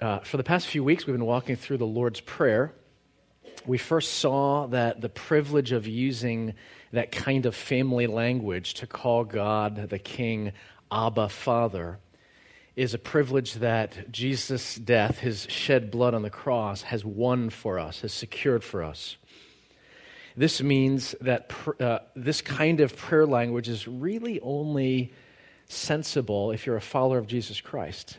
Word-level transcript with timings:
Uh, 0.00 0.20
for 0.20 0.36
the 0.36 0.44
past 0.44 0.68
few 0.68 0.84
weeks, 0.84 1.06
we've 1.06 1.16
been 1.16 1.26
walking 1.26 1.56
through 1.56 1.76
the 1.76 1.86
Lord's 1.86 2.20
Prayer. 2.20 2.72
We 3.66 3.78
first 3.78 4.12
saw 4.14 4.68
that 4.68 5.00
the 5.00 5.08
privilege 5.08 5.72
of 5.72 5.88
using 5.88 6.54
that 6.92 7.10
kind 7.10 7.46
of 7.46 7.56
family 7.56 8.06
language 8.06 8.74
to 8.74 8.86
call 8.86 9.24
God 9.24 9.90
the 9.90 9.98
King 9.98 10.52
Abba 10.92 11.28
Father 11.28 11.98
is 12.76 12.94
a 12.94 12.98
privilege 12.98 13.54
that 13.54 14.12
Jesus' 14.12 14.76
death, 14.76 15.18
his 15.18 15.48
shed 15.50 15.90
blood 15.90 16.14
on 16.14 16.22
the 16.22 16.30
cross, 16.30 16.82
has 16.82 17.04
won 17.04 17.50
for 17.50 17.80
us, 17.80 18.02
has 18.02 18.12
secured 18.12 18.62
for 18.62 18.84
us. 18.84 19.16
This 20.36 20.62
means 20.62 21.16
that 21.20 21.48
pr- 21.48 21.82
uh, 21.82 21.98
this 22.14 22.40
kind 22.40 22.80
of 22.80 22.96
prayer 22.96 23.26
language 23.26 23.68
is 23.68 23.88
really 23.88 24.38
only 24.42 25.12
sensible 25.68 26.52
if 26.52 26.66
you're 26.66 26.76
a 26.76 26.80
follower 26.80 27.18
of 27.18 27.26
Jesus 27.26 27.60
Christ 27.60 28.18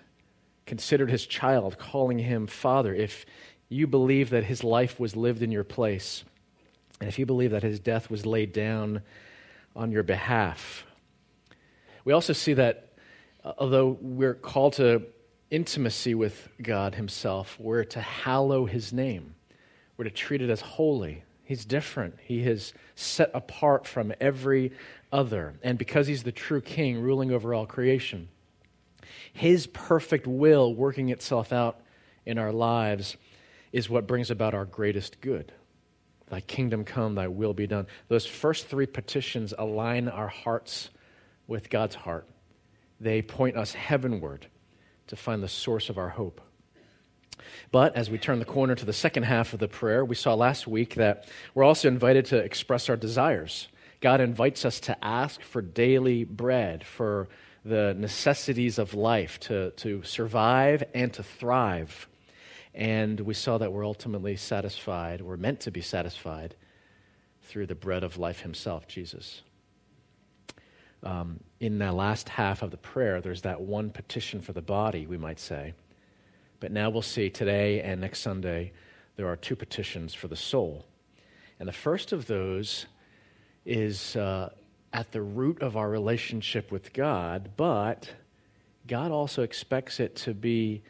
considered 0.69 1.09
his 1.09 1.25
child, 1.25 1.77
calling 1.79 2.19
him 2.19 2.45
Father, 2.47 2.93
if 2.93 3.25
you 3.69 3.87
believe 3.87 4.29
that 4.29 4.43
his 4.43 4.63
life 4.63 4.99
was 4.99 5.15
lived 5.15 5.41
in 5.41 5.51
your 5.51 5.63
place, 5.63 6.23
and 7.01 7.09
if 7.09 7.17
you 7.17 7.25
believe 7.25 7.51
that 7.51 7.63
his 7.63 7.79
death 7.79 8.09
was 8.09 8.25
laid 8.25 8.53
down 8.53 9.01
on 9.75 9.91
your 9.91 10.03
behalf. 10.03 10.85
We 12.05 12.13
also 12.13 12.33
see 12.33 12.53
that 12.53 12.93
uh, 13.43 13.53
although 13.57 13.97
we're 13.99 14.35
called 14.35 14.73
to 14.73 15.01
intimacy 15.49 16.13
with 16.13 16.47
God 16.61 16.95
himself, 16.95 17.57
we're 17.59 17.83
to 17.85 18.01
hallow 18.01 18.65
his 18.65 18.93
name, 18.93 19.33
we're 19.97 20.05
to 20.05 20.11
treat 20.11 20.41
it 20.41 20.51
as 20.51 20.61
holy. 20.61 21.23
He's 21.45 21.65
different. 21.65 22.15
He 22.21 22.41
is 22.41 22.73
set 22.93 23.31
apart 23.33 23.87
from 23.87 24.13
every 24.21 24.71
other. 25.11 25.55
And 25.63 25.79
because 25.79 26.05
he's 26.05 26.21
the 26.21 26.31
true 26.31 26.61
king 26.61 27.01
ruling 27.01 27.31
over 27.31 27.55
all 27.55 27.65
creation, 27.65 28.29
his 29.33 29.67
perfect 29.67 30.27
will 30.27 30.73
working 30.73 31.09
itself 31.09 31.51
out 31.51 31.81
in 32.25 32.37
our 32.37 32.51
lives 32.51 33.17
is 33.71 33.89
what 33.89 34.07
brings 34.07 34.31
about 34.31 34.53
our 34.53 34.65
greatest 34.65 35.21
good. 35.21 35.51
Thy 36.29 36.41
kingdom 36.41 36.83
come, 36.85 37.15
thy 37.15 37.27
will 37.27 37.53
be 37.53 37.67
done. 37.67 37.87
Those 38.07 38.25
first 38.25 38.67
three 38.67 38.85
petitions 38.85 39.53
align 39.57 40.07
our 40.07 40.27
hearts 40.27 40.89
with 41.47 41.69
God's 41.69 41.95
heart. 41.95 42.27
They 42.99 43.21
point 43.21 43.57
us 43.57 43.73
heavenward 43.73 44.47
to 45.07 45.15
find 45.15 45.41
the 45.41 45.47
source 45.47 45.89
of 45.89 45.97
our 45.97 46.09
hope. 46.09 46.41
But 47.71 47.95
as 47.95 48.09
we 48.09 48.17
turn 48.17 48.39
the 48.39 48.45
corner 48.45 48.75
to 48.75 48.85
the 48.85 48.93
second 48.93 49.23
half 49.23 49.53
of 49.53 49.59
the 49.59 49.67
prayer, 49.67 50.03
we 50.03 50.15
saw 50.15 50.33
last 50.33 50.67
week 50.67 50.95
that 50.95 51.27
we're 51.55 51.63
also 51.63 51.87
invited 51.87 52.25
to 52.25 52.37
express 52.37 52.89
our 52.89 52.97
desires. 52.97 53.67
God 54.01 54.21
invites 54.21 54.65
us 54.65 54.79
to 54.81 55.03
ask 55.03 55.41
for 55.41 55.61
daily 55.61 56.23
bread, 56.23 56.85
for 56.85 57.27
the 57.69 57.95
necessities 57.97 58.79
of 58.79 58.93
life 58.93 59.39
to, 59.41 59.71
to 59.71 60.03
survive 60.03 60.83
and 60.93 61.13
to 61.13 61.23
thrive. 61.23 62.07
And 62.73 63.19
we 63.21 63.33
saw 63.33 63.57
that 63.57 63.71
we're 63.71 63.85
ultimately 63.85 64.35
satisfied, 64.35 65.21
we're 65.21 65.37
meant 65.37 65.61
to 65.61 65.71
be 65.71 65.81
satisfied 65.81 66.55
through 67.43 67.67
the 67.67 67.75
bread 67.75 68.03
of 68.03 68.17
life 68.17 68.41
himself, 68.41 68.87
Jesus. 68.87 69.41
Um, 71.01 71.39
in 71.59 71.79
the 71.79 71.91
last 71.91 72.29
half 72.29 72.61
of 72.61 72.71
the 72.71 72.77
prayer, 72.77 73.21
there's 73.21 73.43
that 73.43 73.61
one 73.61 73.89
petition 73.89 74.41
for 74.41 74.53
the 74.53 74.61
body, 74.61 75.07
we 75.07 75.17
might 75.17 75.39
say. 75.39 75.73
But 76.59 76.71
now 76.71 76.89
we'll 76.89 77.01
see 77.01 77.29
today 77.29 77.81
and 77.81 78.01
next 78.01 78.19
Sunday, 78.19 78.73
there 79.15 79.27
are 79.27 79.35
two 79.35 79.55
petitions 79.55 80.13
for 80.13 80.27
the 80.27 80.35
soul. 80.35 80.85
And 81.59 81.67
the 81.67 81.73
first 81.73 82.11
of 82.11 82.27
those 82.27 82.85
is 83.65 84.15
uh, 84.15 84.49
at 84.91 85.11
the 85.11 85.21
root 85.21 85.61
of 85.61 85.77
our 85.77 85.89
relationship 85.89 86.71
with 86.71 86.93
God, 86.93 87.51
but 87.55 88.11
God 88.87 89.11
also 89.11 89.43
expects 89.43 89.99
it 89.99 90.15
to 90.17 90.33
be 90.33 90.81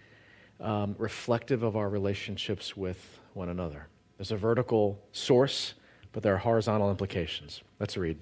um, 0.59 0.95
reflective 0.97 1.64
of 1.64 1.75
our 1.75 1.89
relationships 1.89 2.75
with 2.75 3.20
one 3.33 3.50
another. 3.50 3.88
There's 4.17 4.31
a 4.31 4.38
vertical 4.38 5.00
source, 5.11 5.73
but 6.11 6.23
there 6.23 6.33
are 6.33 6.39
horizontal 6.39 6.89
implications. 6.89 7.61
Let's 7.80 7.98
read 7.98 8.17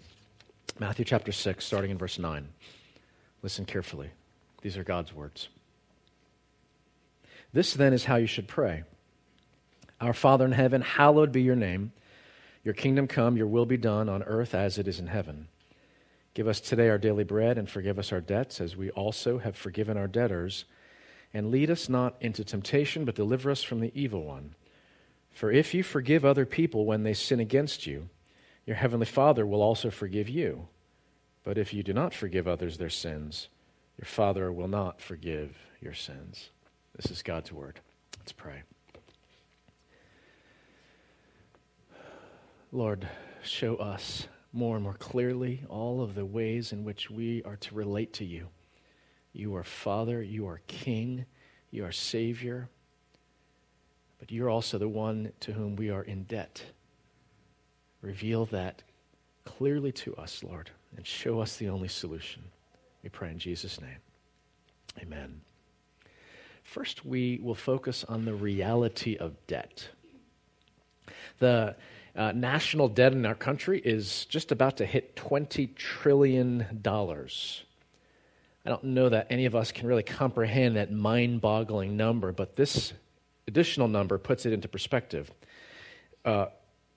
Matthew 0.79 1.05
chapter 1.05 1.31
6, 1.31 1.65
starting 1.65 1.91
in 1.91 1.97
verse 1.97 2.19
9. 2.19 2.47
Listen 3.41 3.65
carefully. 3.65 4.09
These 4.61 4.77
are 4.77 4.83
God's 4.83 5.13
words. 5.13 5.49
This 7.53 7.73
then 7.73 7.93
is 7.93 8.05
how 8.05 8.17
you 8.17 8.27
should 8.27 8.47
pray 8.47 8.83
Our 10.01 10.13
Father 10.13 10.45
in 10.45 10.51
heaven, 10.51 10.81
hallowed 10.81 11.31
be 11.31 11.41
your 11.41 11.55
name. 11.55 11.91
Your 12.63 12.73
kingdom 12.73 13.07
come, 13.07 13.37
your 13.37 13.47
will 13.47 13.65
be 13.65 13.77
done 13.77 14.09
on 14.09 14.23
earth 14.23 14.53
as 14.53 14.77
it 14.77 14.87
is 14.87 14.99
in 14.99 15.07
heaven. 15.07 15.47
Give 16.37 16.47
us 16.47 16.61
today 16.61 16.87
our 16.89 16.99
daily 16.99 17.23
bread 17.23 17.57
and 17.57 17.67
forgive 17.67 17.97
us 17.97 18.11
our 18.11 18.21
debts 18.21 18.61
as 18.61 18.77
we 18.77 18.91
also 18.91 19.39
have 19.39 19.55
forgiven 19.55 19.97
our 19.97 20.05
debtors. 20.05 20.65
And 21.33 21.49
lead 21.49 21.71
us 21.71 21.89
not 21.89 22.15
into 22.21 22.43
temptation, 22.43 23.05
but 23.05 23.15
deliver 23.15 23.49
us 23.49 23.63
from 23.63 23.79
the 23.79 23.91
evil 23.99 24.23
one. 24.23 24.53
For 25.31 25.51
if 25.51 25.73
you 25.73 25.81
forgive 25.81 26.23
other 26.23 26.45
people 26.45 26.85
when 26.85 27.01
they 27.01 27.15
sin 27.15 27.39
against 27.39 27.87
you, 27.87 28.09
your 28.67 28.75
heavenly 28.75 29.07
Father 29.07 29.47
will 29.47 29.63
also 29.63 29.89
forgive 29.89 30.29
you. 30.29 30.67
But 31.43 31.57
if 31.57 31.73
you 31.73 31.81
do 31.81 31.91
not 31.91 32.13
forgive 32.13 32.47
others 32.47 32.77
their 32.77 32.91
sins, 32.91 33.49
your 33.97 34.05
Father 34.05 34.51
will 34.51 34.67
not 34.67 35.01
forgive 35.01 35.57
your 35.81 35.95
sins. 35.95 36.51
This 36.95 37.09
is 37.09 37.23
God's 37.23 37.51
word. 37.51 37.79
Let's 38.19 38.31
pray. 38.31 38.61
Lord, 42.71 43.07
show 43.41 43.77
us 43.77 44.27
more 44.57 44.75
and 44.75 44.83
more 44.83 44.95
clearly 44.95 45.63
all 45.69 46.01
of 46.01 46.15
the 46.15 46.25
ways 46.25 46.71
in 46.73 46.83
which 46.83 47.09
we 47.11 47.43
are 47.43 47.57
to 47.57 47.75
relate 47.75 48.11
to 48.13 48.25
you. 48.25 48.47
You 49.31 49.55
are 49.55 49.63
Father, 49.63 50.21
you 50.21 50.47
are 50.47 50.61
King, 50.67 51.25
you 51.69 51.85
are 51.85 51.91
Savior, 51.91 52.67
but 54.17 54.31
you're 54.31 54.49
also 54.49 54.79
the 54.79 54.89
one 54.89 55.31
to 55.41 55.53
whom 55.53 55.75
we 55.75 55.91
are 55.91 56.01
in 56.01 56.23
debt. 56.23 56.63
Reveal 58.01 58.45
that 58.47 58.81
clearly 59.45 59.91
to 59.91 60.15
us, 60.15 60.43
Lord, 60.43 60.71
and 60.95 61.05
show 61.05 61.39
us 61.39 61.57
the 61.57 61.69
only 61.69 61.87
solution. 61.87 62.43
We 63.03 63.09
pray 63.09 63.29
in 63.29 63.37
Jesus' 63.37 63.79
name. 63.79 63.99
Amen. 64.99 65.41
First, 66.63 67.05
we 67.05 67.39
will 67.43 67.55
focus 67.55 68.03
on 68.09 68.25
the 68.25 68.33
reality 68.33 69.17
of 69.17 69.35
debt. 69.45 69.89
The 71.39 71.75
uh, 72.17 72.31
national 72.31 72.89
debt 72.89 73.13
in 73.13 73.25
our 73.25 73.35
country 73.35 73.79
is 73.79 74.25
just 74.25 74.51
about 74.51 74.77
to 74.77 74.85
hit 74.85 75.15
$20 75.15 75.75
trillion. 75.75 76.65
I 76.83 78.69
don't 78.69 78.83
know 78.83 79.09
that 79.09 79.27
any 79.29 79.45
of 79.45 79.55
us 79.55 79.71
can 79.71 79.87
really 79.87 80.03
comprehend 80.03 80.75
that 80.75 80.91
mind 80.91 81.41
boggling 81.41 81.95
number, 81.95 82.31
but 82.31 82.55
this 82.55 82.91
additional 83.47 83.87
number 83.87 84.17
puts 84.17 84.47
it 84.47 84.51
into 84.51 84.67
perspective. 84.67 85.31
Uh, 86.25 86.47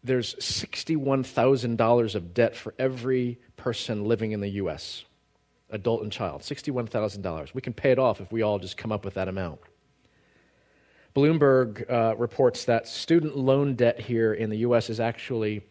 there's 0.02 0.34
$61,000 0.36 2.14
of 2.14 2.34
debt 2.34 2.56
for 2.56 2.74
every 2.78 3.38
person 3.58 4.06
living 4.06 4.32
in 4.32 4.40
the 4.40 4.48
U.S., 4.48 5.04
adult 5.68 6.02
and 6.02 6.10
child. 6.10 6.40
$61,000. 6.40 7.54
We 7.54 7.60
can 7.60 7.74
pay 7.74 7.90
it 7.90 7.98
off 7.98 8.22
if 8.22 8.32
we 8.32 8.40
all 8.40 8.58
just 8.58 8.78
come 8.78 8.90
up 8.90 9.04
with 9.04 9.14
that 9.14 9.28
amount. 9.28 9.60
Bloomberg 11.14 11.90
uh, 11.90 12.14
reports 12.16 12.64
that 12.66 12.86
student 12.86 13.36
loan 13.36 13.74
debt 13.74 14.00
here 14.00 14.34
in 14.34 14.50
the 14.50 14.58
U.S. 14.58 14.90
is 14.90 15.00
actually 15.00 15.62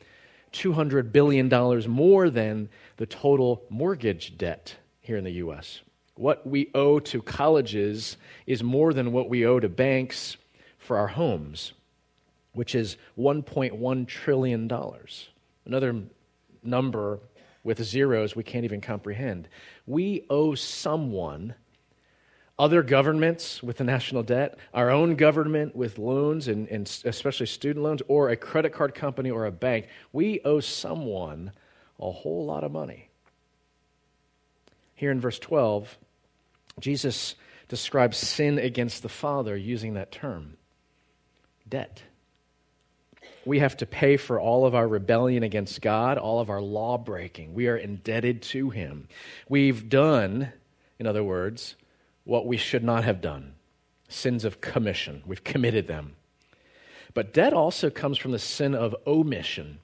$200 0.52 1.12
billion 1.12 1.50
more 1.90 2.30
than 2.30 2.70
the 2.98 3.06
total 3.06 3.64
mortgage 3.70 4.38
debt 4.38 4.76
here 5.00 5.18
in 5.18 5.24
the 5.24 5.34
U.S. 5.34 5.82
What 6.16 6.46
we 6.46 6.70
owe 6.76 7.00
to 7.00 7.22
colleges 7.22 8.18
is 8.46 8.62
more 8.62 8.94
than 8.94 9.14
what 9.14 9.30
we 9.30 9.46
owe 9.46 9.60
to 9.60 9.70
banks 9.70 10.36
for 10.78 10.98
our 10.98 11.08
homes, 11.08 11.74
which 12.54 12.76
is 12.76 12.98
$1.1 13.18 14.08
trillion. 14.08 14.70
Another 15.66 16.02
number 16.64 17.20
with 17.64 17.82
zeros 17.84 18.36
we 18.36 18.44
can't 18.44 18.66
even 18.66 18.82
comprehend. 18.82 19.48
We 19.86 20.26
owe 20.30 20.56
someone 20.56 21.56
other 22.60 22.84
governments 22.84 23.64
with 23.64 23.78
the 23.78 23.86
national 23.86 24.22
debt, 24.22 24.60
our 24.74 24.92
own 24.92 25.16
government 25.16 25.76
with 25.76 25.98
loans, 25.98 26.50
and, 26.50 26.68
and, 26.68 26.86
especially 27.06 27.46
student 27.46 27.84
loans, 27.84 28.02
or 28.10 28.30
a 28.30 28.36
credit 28.36 28.74
card 28.74 28.94
company 28.94 29.32
or 29.32 29.46
a 29.46 29.52
bank, 29.52 29.88
we 30.12 30.42
owe 30.44 30.60
someone 30.60 31.54
a 32.00 32.12
whole 32.12 32.46
lot 32.46 32.66
of 32.66 32.72
money. 32.72 33.10
Here 34.94 35.10
in 35.10 35.22
verse 35.22 35.40
12, 35.40 35.98
Jesus 36.82 37.36
describes 37.70 38.18
sin 38.18 38.60
against 38.60 39.04
the 39.04 39.10
Father 39.10 39.56
using 39.56 39.94
that 39.94 40.12
term 40.12 40.58
debt. 41.68 42.04
We 43.46 43.60
have 43.60 43.78
to 43.78 43.86
pay 43.86 44.18
for 44.18 44.40
all 44.40 44.66
of 44.66 44.76
our 44.76 44.88
rebellion 44.88 45.44
against 45.44 45.82
God, 45.82 46.18
all 46.18 46.42
of 46.42 46.50
our 46.50 46.62
law 46.62 46.98
breaking. 46.98 47.54
We 47.54 47.68
are 47.68 47.78
indebted 47.78 48.42
to 48.44 48.70
Him. 48.70 49.08
We've 49.48 49.88
done, 49.88 50.52
in 51.00 51.08
other 51.08 51.24
words, 51.24 51.76
what 52.30 52.46
we 52.46 52.58
should 52.58 52.84
not 52.84 53.04
have 53.04 53.22
done 53.22 53.54
sins 54.08 54.44
of 54.44 54.62
commission. 54.62 55.22
We've 55.26 55.44
committed 55.44 55.88
them. 55.88 56.16
But 57.14 57.34
debt 57.34 57.54
also 57.54 57.90
comes 57.90 58.18
from 58.18 58.32
the 58.32 58.40
sin 58.40 58.74
of 58.74 58.96
omission. 59.06 59.80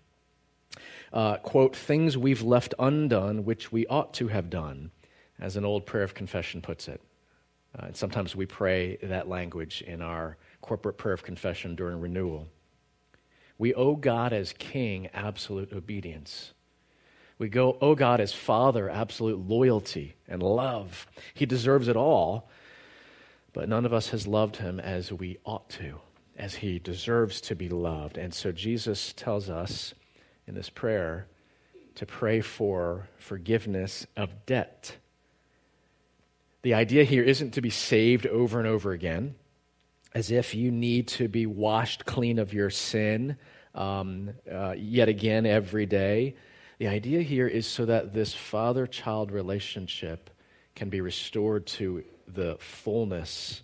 Uh, 1.14 1.38
quote, 1.38 1.76
things 1.76 2.18
we've 2.18 2.42
left 2.42 2.74
undone 2.80 3.46
which 3.46 3.72
we 3.72 3.86
ought 3.88 4.14
to 4.16 4.28
have 4.28 4.50
done, 4.50 4.92
as 5.40 5.56
an 5.56 5.66
old 5.66 5.86
prayer 5.86 6.04
of 6.04 6.14
confession 6.14 6.62
puts 6.62 6.88
it. 6.88 7.02
Uh, 7.78 7.88
and 7.88 7.96
sometimes 7.96 8.36
we 8.36 8.46
pray 8.46 8.98
that 9.04 9.28
language 9.28 9.82
in 9.82 10.02
our 10.02 10.38
corporate 10.62 10.98
prayer 10.98 11.14
of 11.14 11.24
confession 11.24 11.76
during 11.76 12.00
renewal. 12.00 12.48
We 13.58 13.74
owe 13.74 13.96
God 13.96 14.34
as 14.34 14.54
King 14.54 15.08
absolute 15.14 15.72
obedience. 15.72 16.54
We 17.38 17.50
go, 17.50 17.78
owe 17.82 17.96
God 17.96 18.22
as 18.22 18.34
Father 18.34 18.90
absolute 18.90 19.40
loyalty 19.40 20.16
and 20.28 20.42
love. 20.42 21.06
He 21.34 21.46
deserves 21.46 21.88
it 21.88 21.98
all, 21.98 22.50
but 23.52 23.68
none 23.68 23.86
of 23.86 23.94
us 23.94 24.10
has 24.10 24.26
loved 24.26 24.58
him 24.58 24.80
as 24.80 25.12
we 25.12 25.38
ought 25.46 25.70
to, 25.72 26.00
as 26.38 26.56
he 26.56 26.80
deserves 26.80 27.42
to 27.42 27.56
be 27.56 27.68
loved. 27.68 28.18
And 28.18 28.34
so 28.34 28.52
Jesus 28.52 29.14
tells 29.14 29.50
us 29.50 29.94
in 30.48 30.56
this 30.56 30.70
prayer 30.70 31.28
to 31.96 32.06
pray 32.06 32.42
for 32.42 33.08
forgiveness 33.18 34.06
of 34.16 34.46
debt. 34.46 34.96
The 36.62 36.74
idea 36.74 37.04
here 37.04 37.24
isn't 37.24 37.52
to 37.52 37.62
be 37.62 37.70
saved 37.70 38.26
over 38.26 38.60
and 38.60 38.68
over 38.68 38.92
again, 38.92 39.36
as 40.14 40.32
if 40.32 40.56
you 40.56 40.72
need 40.72 41.10
to 41.10 41.28
be 41.28 41.46
washed 41.46 42.06
clean 42.06 42.40
of 42.40 42.54
your 42.54 42.70
sin 42.70 43.38
um, 43.74 44.32
uh, 44.52 44.74
yet 44.78 45.10
again 45.10 45.46
every 45.46 45.86
day. 45.86 46.36
The 46.78 46.88
idea 46.88 47.22
here 47.22 47.48
is 47.48 47.66
so 47.66 47.86
that 47.86 48.14
this 48.14 48.34
father 48.34 48.86
child 48.86 49.32
relationship 49.32 50.30
can 50.76 50.90
be 50.90 51.00
restored 51.00 51.66
to 51.68 52.04
the 52.28 52.58
fullness 52.60 53.62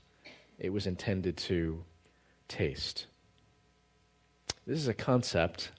it 0.58 0.72
was 0.72 0.86
intended 0.86 1.38
to 1.38 1.84
taste. 2.48 3.08
This 4.68 4.78
is 4.78 4.88
a 4.88 4.94
concept, 4.94 5.72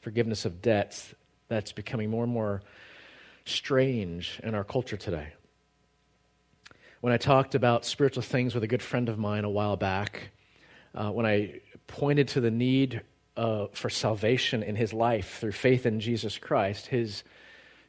forgiveness 0.00 0.44
of 0.44 0.62
debts, 0.62 1.14
that's 1.48 1.72
becoming 1.72 2.08
more 2.08 2.22
and 2.24 2.32
more 2.32 2.62
strange 3.44 4.40
in 4.42 4.54
our 4.54 4.64
culture 4.64 4.96
today. 4.96 5.32
When 7.00 7.12
I 7.12 7.16
talked 7.16 7.56
about 7.56 7.84
spiritual 7.84 8.22
things 8.22 8.54
with 8.54 8.62
a 8.62 8.68
good 8.68 8.80
friend 8.80 9.08
of 9.08 9.18
mine 9.18 9.44
a 9.44 9.50
while 9.50 9.76
back, 9.76 10.30
uh, 10.94 11.10
when 11.10 11.26
I 11.26 11.60
pointed 11.88 12.28
to 12.28 12.40
the 12.40 12.50
need 12.50 13.02
uh, 13.36 13.66
for 13.72 13.90
salvation 13.90 14.62
in 14.62 14.76
his 14.76 14.92
life 14.92 15.38
through 15.40 15.52
faith 15.52 15.86
in 15.86 16.00
Jesus 16.00 16.38
Christ, 16.38 16.86
his 16.86 17.24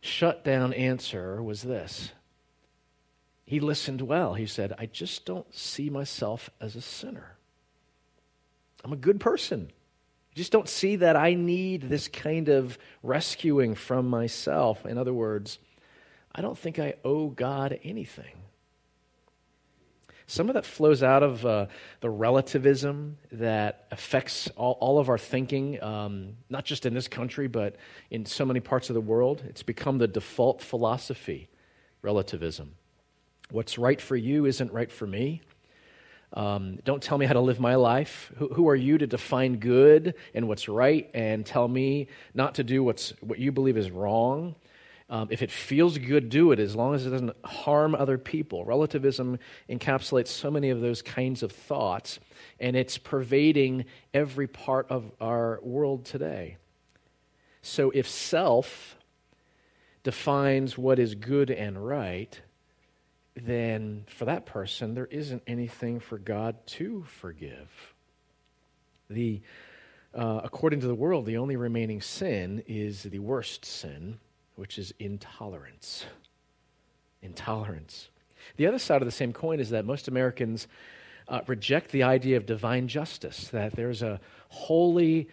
shut 0.02 0.44
down 0.44 0.74
answer 0.74 1.42
was 1.42 1.62
this. 1.62 2.12
He 3.46 3.60
listened 3.60 4.02
well. 4.02 4.34
He 4.34 4.46
said, 4.46 4.74
I 4.78 4.86
just 4.86 5.26
don't 5.26 5.54
see 5.54 5.90
myself 5.90 6.50
as 6.62 6.76
a 6.76 6.82
sinner. 6.82 7.38
I'm 8.84 8.94
a 8.94 8.98
good 8.98 9.20
person. 9.20 9.72
I 9.72 10.36
just 10.36 10.52
don't 10.52 10.70
see 10.70 10.98
that 10.98 11.16
I 11.16 11.34
need 11.34 11.84
this 11.84 12.08
kind 12.08 12.50
of 12.50 12.78
rescuing 13.02 13.76
from 13.76 14.08
myself. 14.08 14.86
In 14.86 14.98
other 14.98 15.14
words, 15.14 15.60
I 16.34 16.42
don't 16.42 16.58
think 16.58 16.80
I 16.80 16.96
owe 17.04 17.30
God 17.30 17.80
anything. 17.84 18.43
Some 20.34 20.50
of 20.50 20.56
that 20.56 20.66
flows 20.66 21.04
out 21.04 21.22
of 21.22 21.46
uh, 21.46 21.68
the 22.02 22.10
relativism 22.10 23.20
that 23.34 23.86
affects 23.92 24.50
all, 24.56 24.80
all 24.80 24.98
of 24.98 25.08
our 25.08 25.20
thinking, 25.20 25.82
um, 25.84 26.38
not 26.50 26.66
just 26.66 26.88
in 26.88 26.96
this 26.96 27.08
country, 27.08 27.48
but 27.48 27.76
in 28.10 28.26
so 28.26 28.44
many 28.44 28.60
parts 28.60 28.90
of 28.90 28.96
the 28.96 29.02
world. 29.02 29.44
It's 29.48 29.62
become 29.62 30.00
the 30.00 30.08
default 30.08 30.60
philosophy, 30.60 31.50
relativism. 32.02 32.74
What's 33.52 33.78
right 33.78 34.02
for 34.02 34.16
you 34.16 34.48
isn't 34.48 34.74
right 34.74 34.92
for 34.92 35.06
me. 35.06 35.44
Um, 36.34 36.80
don't 36.84 37.04
tell 37.04 37.20
me 37.20 37.28
how 37.28 37.34
to 37.34 37.40
live 37.40 37.60
my 37.60 37.76
life. 37.76 38.32
Who, 38.38 38.48
who, 38.48 38.70
are 38.70 38.76
you 38.76 38.98
to 38.98 39.06
define 39.06 39.58
good 39.58 40.16
and 40.34 40.48
what's 40.48 40.68
right 40.68 41.12
and 41.14 41.46
tell 41.46 41.68
me 41.68 42.08
not 42.34 42.56
to 42.56 42.64
do 42.64 42.84
what's, 42.84 43.12
what 43.22 43.38
you 43.38 43.52
believe 43.52 43.78
is 43.78 43.92
wrong? 43.92 44.56
Um, 45.14 45.28
if 45.30 45.44
it 45.44 45.52
feels 45.52 46.00
good, 46.00 46.30
do 46.30 46.54
it 46.54 46.60
as 46.60 46.76
long 46.76 46.96
as 46.96 47.06
it 47.06 47.12
doesn't 47.12 47.36
harm 47.46 47.94
other 47.94 48.18
people. 48.18 48.66
Relativism 48.66 49.38
encapsulates 49.70 50.30
so 50.30 50.50
many 50.50 50.72
of 50.72 50.82
those 50.82 51.04
kinds 51.04 51.44
of 51.44 51.52
thoughts, 51.52 52.20
and 52.60 52.76
it's 52.76 52.98
pervading 52.98 53.86
every 54.12 54.48
part 54.48 54.88
of 54.90 55.12
our 55.22 55.60
world 55.62 56.04
today. 56.06 56.58
So 57.62 57.92
if 57.94 58.10
self 58.10 58.98
defines 60.02 60.80
what 60.80 60.98
is 60.98 61.14
good 61.14 61.52
and 61.52 61.86
right, 61.86 62.42
then 63.36 64.06
for 64.08 64.26
that 64.26 64.48
person, 64.48 64.96
there 64.96 65.06
isn't 65.06 65.44
anything 65.46 66.00
for 66.00 66.18
God 66.18 66.56
to 66.66 67.04
forgive. 67.04 67.94
The, 69.12 69.44
uh, 70.16 70.42
according 70.44 70.80
to 70.80 70.88
the 70.88 70.96
world, 70.96 71.28
the 71.28 71.38
only 71.38 71.56
remaining 71.56 72.02
sin 72.02 72.64
is 72.66 73.04
the 73.04 73.20
worst 73.20 73.64
sin, 73.64 74.18
which 74.56 74.78
is 74.78 74.94
intolerance. 75.00 76.06
Intolerance. 77.22 78.10
The 78.58 78.68
other 78.68 78.80
side 78.80 79.02
of 79.02 79.06
the 79.06 79.12
same 79.12 79.34
coin 79.34 79.60
is 79.60 79.70
that 79.72 79.86
most 79.86 80.08
Americans 80.08 80.68
uh, 81.28 81.42
reject 81.48 81.92
the 81.92 82.04
idea 82.04 82.38
of 82.38 82.46
divine 82.46 82.88
justice, 82.88 83.48
that 83.50 83.76
there's 83.76 84.02
a 84.02 84.20
holy 84.50 85.30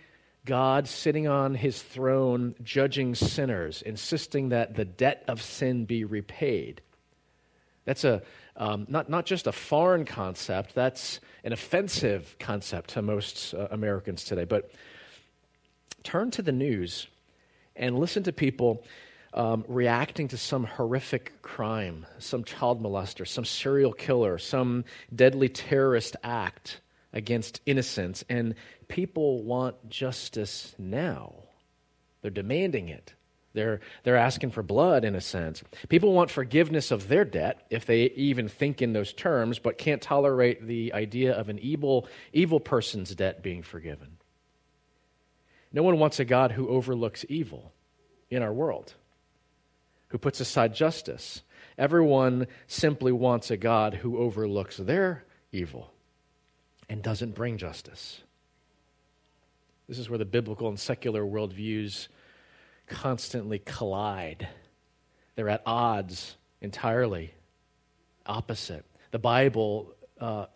God 0.46 0.88
sitting 0.88 1.26
on 1.28 1.54
his 1.54 1.82
throne 1.82 2.54
judging 2.62 3.14
sinners, 3.14 3.82
insisting 3.82 4.50
that 4.50 4.74
the 4.74 4.84
debt 4.84 5.24
of 5.28 5.42
sin 5.42 5.84
be 5.84 6.04
repaid. 6.04 6.80
That's 7.84 8.04
a, 8.04 8.22
um, 8.56 8.86
not, 8.88 9.08
not 9.08 9.26
just 9.26 9.46
a 9.46 9.52
foreign 9.52 10.04
concept, 10.04 10.74
that's 10.74 11.20
an 11.44 11.52
offensive 11.52 12.36
concept 12.38 12.90
to 12.90 13.02
most 13.02 13.54
uh, 13.54 13.68
Americans 13.70 14.24
today. 14.24 14.44
But 14.44 14.70
turn 16.02 16.30
to 16.32 16.42
the 16.42 16.52
news 16.52 17.06
and 17.76 17.98
listen 17.98 18.22
to 18.24 18.32
people 18.32 18.84
um, 19.32 19.64
reacting 19.68 20.28
to 20.28 20.36
some 20.36 20.64
horrific 20.64 21.40
crime, 21.42 22.06
some 22.18 22.44
child 22.44 22.82
molester, 22.82 23.26
some 23.26 23.44
serial 23.44 23.92
killer, 23.92 24.38
some 24.38 24.84
deadly 25.14 25.48
terrorist 25.48 26.16
act 26.22 26.80
against 27.12 27.60
innocence. 27.66 28.24
and 28.28 28.54
people 28.88 29.42
want 29.42 29.88
justice 29.88 30.74
now. 30.78 31.32
They're 32.22 32.30
demanding 32.30 32.88
it. 32.88 33.14
They're, 33.52 33.80
they're 34.04 34.16
asking 34.16 34.52
for 34.52 34.62
blood, 34.62 35.04
in 35.04 35.16
a 35.16 35.20
sense. 35.20 35.62
People 35.88 36.12
want 36.12 36.30
forgiveness 36.30 36.92
of 36.92 37.08
their 37.08 37.24
debt, 37.24 37.66
if 37.70 37.84
they 37.84 38.04
even 38.10 38.48
think 38.48 38.80
in 38.80 38.92
those 38.92 39.12
terms, 39.12 39.58
but 39.58 39.76
can't 39.78 40.00
tolerate 40.00 40.66
the 40.66 40.92
idea 40.92 41.32
of 41.32 41.48
an 41.48 41.58
evil, 41.58 42.06
evil 42.32 42.60
person's 42.60 43.12
debt 43.14 43.42
being 43.42 43.62
forgiven. 43.62 44.18
No 45.72 45.82
one 45.82 45.98
wants 45.98 46.20
a 46.20 46.24
God 46.24 46.52
who 46.52 46.68
overlooks 46.68 47.24
evil 47.28 47.72
in 48.28 48.42
our 48.42 48.52
world 48.52 48.94
who 50.10 50.18
puts 50.18 50.40
aside 50.40 50.74
justice. 50.74 51.42
Everyone 51.78 52.46
simply 52.66 53.10
wants 53.10 53.50
a 53.50 53.56
God 53.56 53.94
who 53.94 54.18
overlooks 54.18 54.76
their 54.76 55.24
evil 55.50 55.92
and 56.88 57.02
doesn't 57.02 57.34
bring 57.34 57.56
justice. 57.56 58.20
This 59.88 59.98
is 59.98 60.08
where 60.08 60.18
the 60.18 60.24
biblical 60.24 60.68
and 60.68 60.78
secular 60.78 61.24
worldviews 61.24 62.08
constantly 62.86 63.60
collide. 63.60 64.48
They're 65.36 65.48
at 65.48 65.62
odds 65.64 66.36
entirely, 66.60 67.32
opposite. 68.26 68.84
The 69.10 69.18
Bible, 69.18 69.94
uh, 70.20 70.46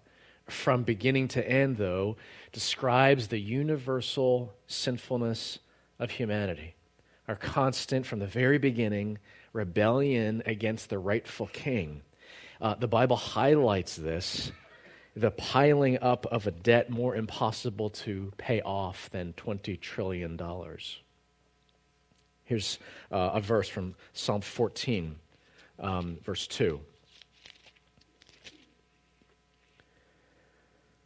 from 0.49 0.82
beginning 0.82 1.28
to 1.28 1.49
end, 1.49 1.78
though, 1.78 2.16
describes 2.52 3.28
the 3.28 3.38
universal 3.38 4.52
sinfulness 4.66 5.58
of 5.99 6.11
humanity. 6.11 6.75
Our 7.26 7.37
constant, 7.37 8.06
from 8.06 8.18
the 8.18 8.26
very 8.26 8.58
beginning, 8.58 9.18
rebellion 9.54 10.42
against 10.44 10.90
the 10.90 10.99
rightful 10.99 11.46
king. 11.46 12.02
Uh, 12.61 12.75
the 12.75 12.88
Bible 12.88 13.16
highlights 13.16 13.96
this 13.96 14.52
the 15.16 15.30
piling 15.30 15.96
up 16.02 16.26
of 16.26 16.46
a 16.46 16.50
debt 16.50 16.90
more 16.90 17.14
impossible 17.14 17.88
to 17.88 18.32
pay 18.37 18.61
off 18.62 19.08
than 19.11 19.32
$20 19.34 19.80
trillion. 19.80 20.38
Here's 22.42 22.78
uh, 23.12 23.30
a 23.34 23.40
verse 23.40 23.68
from 23.68 23.94
Psalm 24.12 24.40
14, 24.40 25.14
um, 25.78 26.18
verse 26.25 26.49
2. 26.49 26.80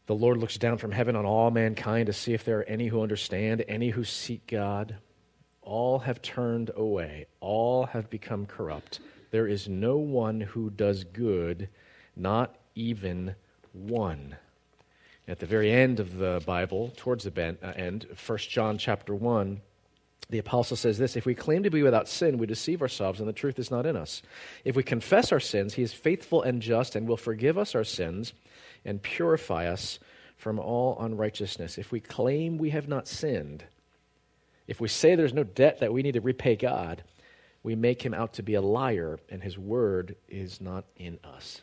The 0.07 0.15
Lord 0.15 0.39
looks 0.39 0.57
down 0.57 0.79
from 0.79 0.91
heaven 0.91 1.17
on 1.17 1.27
all 1.27 1.51
mankind 1.51 2.07
to 2.07 2.15
see 2.15 2.33
if 2.33 2.43
there 2.47 2.61
are 2.61 2.65
any 2.65 2.89
who 2.89 3.03
understand, 3.03 3.63
any 3.69 3.91
who 3.91 4.05
seek 4.05 4.47
God. 4.47 4.97
All 5.69 5.99
have 5.99 6.23
turned 6.23 6.71
away, 6.75 7.27
all 7.41 7.85
have 7.85 8.09
become 8.09 8.47
corrupt. 8.47 9.01
There 9.33 9.47
is 9.47 9.69
no 9.69 9.99
one 9.99 10.41
who 10.41 10.71
does 10.71 11.05
good, 11.05 11.69
not 12.17 12.57
even 12.75 13.35
one. 13.75 14.37
At 15.29 15.41
the 15.41 15.47
very 15.47 15.71
end 15.71 16.01
of 16.01 16.17
the 16.17 16.43
Bible, 16.47 16.95
towards 16.97 17.25
the 17.25 17.57
uh, 17.63 17.73
end, 17.73 18.07
1 18.27 18.39
John 18.39 18.79
chapter 18.79 19.15
1, 19.15 19.61
the 20.31 20.39
apostle 20.39 20.79
says 20.79 20.97
this 20.97 21.17
If 21.17 21.27
we 21.27 21.35
claim 21.35 21.65
to 21.65 21.71
be 21.71 21.83
without 21.83 22.09
sin, 22.09 22.39
we 22.39 22.47
deceive 22.47 22.81
ourselves, 22.81 23.21
and 23.21 23.29
the 23.29 23.35
truth 23.35 23.59
is 23.59 23.71
not 23.71 23.85
in 23.85 23.95
us. 23.95 24.23
If 24.65 24.75
we 24.75 24.83
confess 24.83 25.33
our 25.33 25.41
sins, 25.41 25.75
he 25.75 25.83
is 25.83 25.93
faithful 25.93 26.41
and 26.41 26.63
just 26.63 26.97
and 26.97 27.07
will 27.07 27.19
forgive 27.19 27.59
us 27.59 27.75
our 27.75 27.85
sins 27.85 28.33
and 28.87 29.03
purify 29.03 29.67
us 29.67 29.99
from 30.39 30.59
all 30.59 30.97
unrighteousness. 30.99 31.77
If 31.77 31.93
we 31.93 32.01
claim 32.01 32.57
we 32.57 32.71
have 32.71 32.89
not 32.89 33.07
sinned, 33.07 33.65
if 34.69 34.81
we 34.81 34.87
say 34.87 35.17
there's 35.17 35.35
no 35.35 35.45
debt 35.45 35.81
that 35.81 35.93
we 35.93 36.03
need 36.03 36.13
to 36.13 36.21
repay 36.21 36.55
God, 36.55 37.03
we 37.63 37.75
make 37.75 38.03
him 38.03 38.15
out 38.15 38.35
to 38.35 38.43
be 38.43 38.55
a 38.55 38.61
liar, 38.61 39.19
and 39.31 39.43
his 39.43 39.59
word 39.59 40.15
is 40.29 40.61
not 40.61 40.85
in 40.97 41.19
us. 41.25 41.63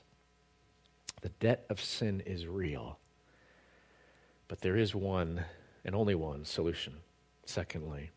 The 1.22 1.30
debt 1.30 1.66
of 1.70 1.80
sin 1.80 2.22
is 2.26 2.48
real. 2.48 3.00
But 4.48 4.62
there 4.62 4.76
is 4.76 4.94
one 4.94 5.46
and 5.86 5.96
only 5.96 6.16
one 6.16 6.46
solution. 6.46 6.96
Secondly, 7.46 8.10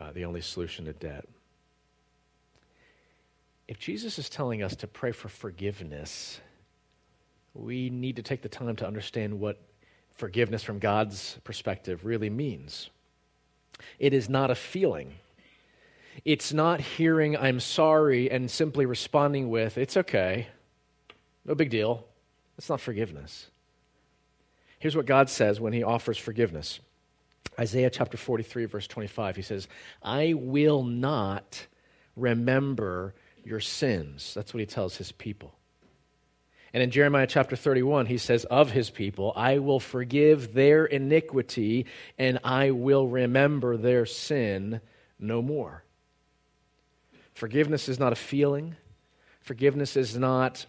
uh, 0.00 0.12
the 0.12 0.24
only 0.24 0.40
solution 0.40 0.84
to 0.84 0.92
debt. 0.92 1.28
If 3.66 3.78
Jesus 3.78 4.18
is 4.18 4.28
telling 4.28 4.62
us 4.62 4.76
to 4.76 4.86
pray 4.86 5.12
for 5.12 5.28
forgiveness, 5.28 6.40
we 7.54 7.90
need 7.90 8.16
to 8.16 8.22
take 8.22 8.42
the 8.42 8.48
time 8.48 8.76
to 8.76 8.86
understand 8.86 9.38
what 9.38 9.60
forgiveness 10.14 10.62
from 10.62 10.78
God's 10.78 11.38
perspective 11.44 12.04
really 12.04 12.30
means. 12.30 12.90
It 13.98 14.12
is 14.12 14.28
not 14.28 14.50
a 14.50 14.54
feeling. 14.54 15.14
It's 16.24 16.52
not 16.52 16.80
hearing, 16.80 17.36
I'm 17.36 17.60
sorry, 17.60 18.30
and 18.30 18.50
simply 18.50 18.86
responding 18.86 19.48
with, 19.48 19.78
it's 19.78 19.96
okay, 19.96 20.48
no 21.44 21.54
big 21.54 21.70
deal. 21.70 22.06
It's 22.58 22.68
not 22.68 22.80
forgiveness. 22.80 23.50
Here's 24.78 24.96
what 24.96 25.06
God 25.06 25.30
says 25.30 25.60
when 25.60 25.72
He 25.72 25.82
offers 25.82 26.18
forgiveness 26.18 26.80
Isaiah 27.58 27.90
chapter 27.90 28.16
43, 28.16 28.64
verse 28.64 28.86
25. 28.86 29.36
He 29.36 29.42
says, 29.42 29.68
I 30.02 30.34
will 30.34 30.82
not 30.82 31.66
remember 32.16 33.14
your 33.44 33.60
sins. 33.60 34.32
That's 34.34 34.54
what 34.54 34.60
He 34.60 34.66
tells 34.66 34.96
His 34.96 35.12
people. 35.12 35.54
And 36.74 36.82
in 36.82 36.90
Jeremiah 36.90 37.26
chapter 37.26 37.54
31, 37.54 38.06
he 38.06 38.16
says, 38.16 38.44
Of 38.46 38.70
his 38.70 38.88
people, 38.88 39.32
I 39.36 39.58
will 39.58 39.80
forgive 39.80 40.54
their 40.54 40.86
iniquity 40.86 41.86
and 42.18 42.38
I 42.44 42.70
will 42.70 43.06
remember 43.06 43.76
their 43.76 44.06
sin 44.06 44.80
no 45.18 45.42
more. 45.42 45.84
Forgiveness 47.34 47.88
is 47.88 47.98
not 47.98 48.12
a 48.12 48.16
feeling, 48.16 48.76
forgiveness 49.40 49.96
is 49.96 50.16
not 50.16 50.64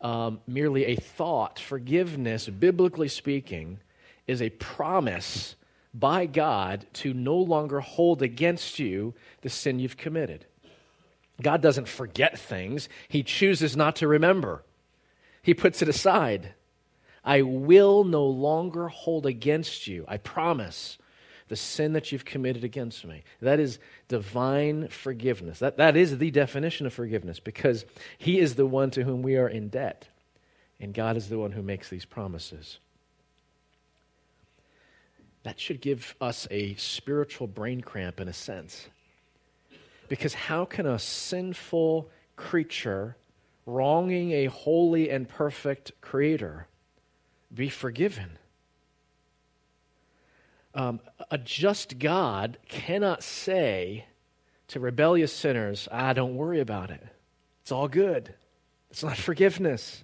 um, 0.00 0.40
merely 0.46 0.86
a 0.86 0.96
thought. 0.96 1.58
Forgiveness, 1.58 2.48
biblically 2.48 3.08
speaking, 3.08 3.80
is 4.26 4.40
a 4.40 4.50
promise 4.50 5.56
by 5.92 6.26
God 6.26 6.86
to 6.92 7.12
no 7.12 7.36
longer 7.36 7.80
hold 7.80 8.22
against 8.22 8.78
you 8.78 9.14
the 9.40 9.48
sin 9.48 9.80
you've 9.80 9.96
committed. 9.96 10.46
God 11.40 11.62
doesn't 11.62 11.88
forget 11.88 12.38
things, 12.38 12.88
He 13.08 13.22
chooses 13.22 13.76
not 13.76 13.96
to 13.96 14.08
remember. 14.08 14.62
He 15.48 15.54
puts 15.54 15.80
it 15.80 15.88
aside. 15.88 16.52
I 17.24 17.40
will 17.40 18.04
no 18.04 18.26
longer 18.26 18.88
hold 18.88 19.24
against 19.24 19.86
you, 19.86 20.04
I 20.06 20.18
promise, 20.18 20.98
the 21.48 21.56
sin 21.56 21.94
that 21.94 22.12
you've 22.12 22.26
committed 22.26 22.64
against 22.64 23.06
me. 23.06 23.24
That 23.40 23.58
is 23.58 23.78
divine 24.08 24.88
forgiveness. 24.88 25.60
That, 25.60 25.78
that 25.78 25.96
is 25.96 26.18
the 26.18 26.30
definition 26.30 26.84
of 26.84 26.92
forgiveness 26.92 27.40
because 27.40 27.86
He 28.18 28.38
is 28.38 28.56
the 28.56 28.66
one 28.66 28.90
to 28.90 29.04
whom 29.04 29.22
we 29.22 29.38
are 29.38 29.48
in 29.48 29.70
debt, 29.70 30.06
and 30.80 30.92
God 30.92 31.16
is 31.16 31.30
the 31.30 31.38
one 31.38 31.52
who 31.52 31.62
makes 31.62 31.88
these 31.88 32.04
promises. 32.04 32.78
That 35.44 35.58
should 35.58 35.80
give 35.80 36.14
us 36.20 36.46
a 36.50 36.74
spiritual 36.74 37.46
brain 37.46 37.80
cramp 37.80 38.20
in 38.20 38.28
a 38.28 38.34
sense. 38.34 38.86
Because 40.10 40.34
how 40.34 40.66
can 40.66 40.84
a 40.84 40.98
sinful 40.98 42.10
creature 42.36 43.16
wronging 43.68 44.32
a 44.32 44.46
holy 44.46 45.10
and 45.10 45.28
perfect 45.28 45.92
creator 46.00 46.66
be 47.52 47.68
forgiven? 47.68 48.38
Um, 50.74 51.00
a 51.30 51.38
just 51.38 51.98
God 51.98 52.58
cannot 52.68 53.22
say 53.22 54.06
to 54.68 54.80
rebellious 54.80 55.32
sinners, 55.32 55.88
ah, 55.92 56.12
don't 56.12 56.36
worry 56.36 56.60
about 56.60 56.90
it. 56.90 57.04
It's 57.62 57.72
all 57.72 57.88
good. 57.88 58.34
It's 58.90 59.02
not 59.02 59.16
forgiveness. 59.18 60.02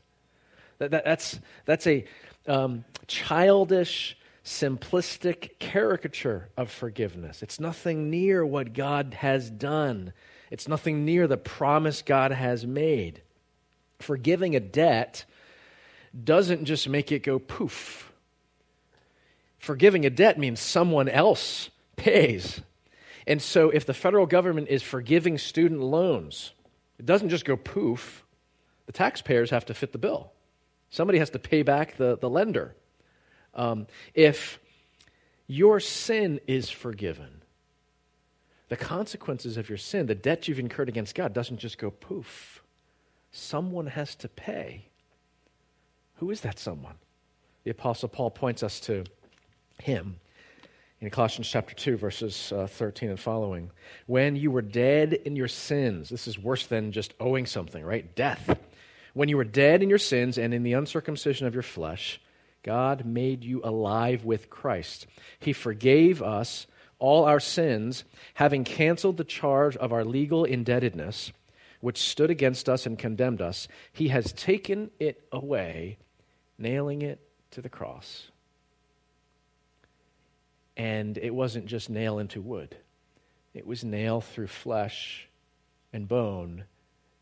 That, 0.79 0.91
that, 0.91 1.05
that's, 1.05 1.41
that's 1.65 1.87
a 1.87 2.05
um, 2.47 2.85
childish, 3.07 4.19
simplistic 4.45 5.59
caricature 5.59 6.51
of 6.57 6.71
forgiveness. 6.71 7.43
It's 7.43 7.59
nothing 7.59 8.11
near 8.11 8.45
what 8.45 8.75
God 8.75 9.15
has 9.15 9.49
done, 9.51 10.13
it's 10.51 10.69
nothing 10.69 11.05
near 11.07 11.27
the 11.27 11.39
promise 11.39 12.03
God 12.03 12.31
has 12.31 12.67
made. 12.67 13.23
Forgiving 14.01 14.55
a 14.57 14.61
debt 14.61 15.25
doesn't 16.23 16.65
just 16.65 16.89
make 16.89 17.11
it 17.13 17.23
go 17.23 17.39
poof. 17.39 18.13
Forgiving 19.59 20.05
a 20.05 20.11
debt 20.11 20.39
means 20.39 20.61
someone 20.61 21.09
else 21.09 21.71
pays. 21.97 22.61
And 23.27 23.41
so 23.41 23.71
if 23.71 23.87
the 23.87 23.95
federal 23.95 24.27
government 24.27 24.69
is 24.69 24.83
forgiving 24.83 25.39
student 25.39 25.81
loans, 25.81 26.53
it 26.99 27.07
doesn't 27.07 27.31
just 27.31 27.45
go 27.45 27.57
poof. 27.57 28.25
The 28.87 28.93
taxpayers 28.93 29.51
have 29.51 29.65
to 29.67 29.75
fit 29.75 29.93
the 29.93 29.99
bill. 29.99 30.33
Somebody 30.91 31.19
has 31.19 31.31
to 31.31 31.39
pay 31.39 31.63
back 31.63 31.97
the, 31.97 32.19
the 32.19 32.29
lender. 32.29 32.77
Um, 33.55 33.87
if 34.13 34.61
your 35.47 35.81
sin 35.81 36.41
is 36.47 36.71
forgiven, 36.71 37.43
the 38.69 38.77
consequences 38.77 39.57
of 39.57 39.69
your 39.69 39.79
sin, 39.79 40.07
the 40.07 40.15
debt 40.15 40.49
you've 40.49 40.59
incurred 40.59 40.89
against 40.89 41.15
God, 41.15 41.33
doesn't 41.33 41.59
just 41.59 41.79
go 41.79 41.91
poof. 41.91 42.63
Someone 43.37 43.89
has 43.89 44.15
to 44.17 44.29
pay. 44.29 44.85
Who 46.19 46.31
is 46.31 46.43
that 46.43 46.61
someone? 46.61 46.95
The 47.65 47.73
Apostle 47.73 48.09
Paul 48.09 48.31
points 48.31 48.63
us 48.63 48.79
to 48.81 49.03
him 49.83 50.21
in 51.01 51.11
Colossians 51.11 51.49
chapter 51.49 51.75
2, 51.75 51.97
verses 51.97 52.53
uh, 52.53 52.69
13 52.69 53.11
and 53.11 53.19
following. 53.19 53.73
When 54.07 54.37
you 54.37 54.53
were 54.53 54.63
dead 54.63 55.15
in 55.15 55.35
your 55.35 55.49
sins, 55.49 56.11
this 56.11 56.29
is 56.29 56.39
worse 56.39 56.67
than 56.67 56.93
just 56.93 57.13
owing 57.19 57.45
something, 57.47 57.85
right? 57.85 58.15
Death. 58.15 58.57
When 59.15 59.29
you 59.29 59.37
were 59.37 59.43
dead 59.43 59.83
in 59.83 59.89
your 59.89 59.99
sins 59.99 60.39
and 60.39 60.55
in 60.55 60.63
the 60.63 60.75
uncircumcision 60.75 61.49
of 61.49 61.55
your 61.55 61.65
flesh, 61.65 62.21
God 62.63 63.05
made 63.05 63.43
you 63.43 63.61
alive 63.65 64.25
with 64.25 64.49
Christ. 64.49 65.09
He 65.41 65.53
forgave 65.53 66.23
us 66.23 66.69
all 67.01 67.25
our 67.25 67.41
sins, 67.41 68.05
having 68.35 68.63
canceled 68.63 69.17
the 69.17 69.25
charge 69.25 69.77
of 69.77 69.93
our 69.93 70.05
legal 70.05 70.45
indebtedness, 70.45 71.33
which 71.85 71.99
stood 71.99 72.31
against 72.31 72.67
us 72.67 72.87
and 72.87 72.99
condemned 72.99 73.43
us. 73.43 73.69
He 73.93 74.09
has 74.09 74.33
taken 74.33 74.91
it 74.99 75.23
away, 75.31 75.99
nailing 76.57 77.03
it 77.03 77.21
to 77.51 77.61
the 77.61 77.69
cross. 77.69 78.31
And 80.79 81.19
it 81.19 81.35
wasn't 81.35 81.67
just 81.67 81.91
nail 81.91 82.19
into 82.19 82.41
wood, 82.41 82.75
it 83.53 83.67
was 83.67 83.85
nail 83.85 84.23
through 84.23 84.47
flesh 84.47 85.29
and 85.93 86.09
bone 86.09 86.65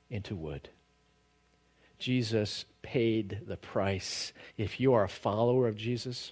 into 0.09 0.37
wood. 0.37 0.69
Jesus 1.99 2.65
paid 2.83 3.41
the 3.45 3.57
price. 3.57 4.33
If 4.57 4.79
you 4.79 4.95
are 4.95 5.03
a 5.03 5.09
follower 5.09 5.67
of 5.67 5.77
Jesus, 5.77 6.31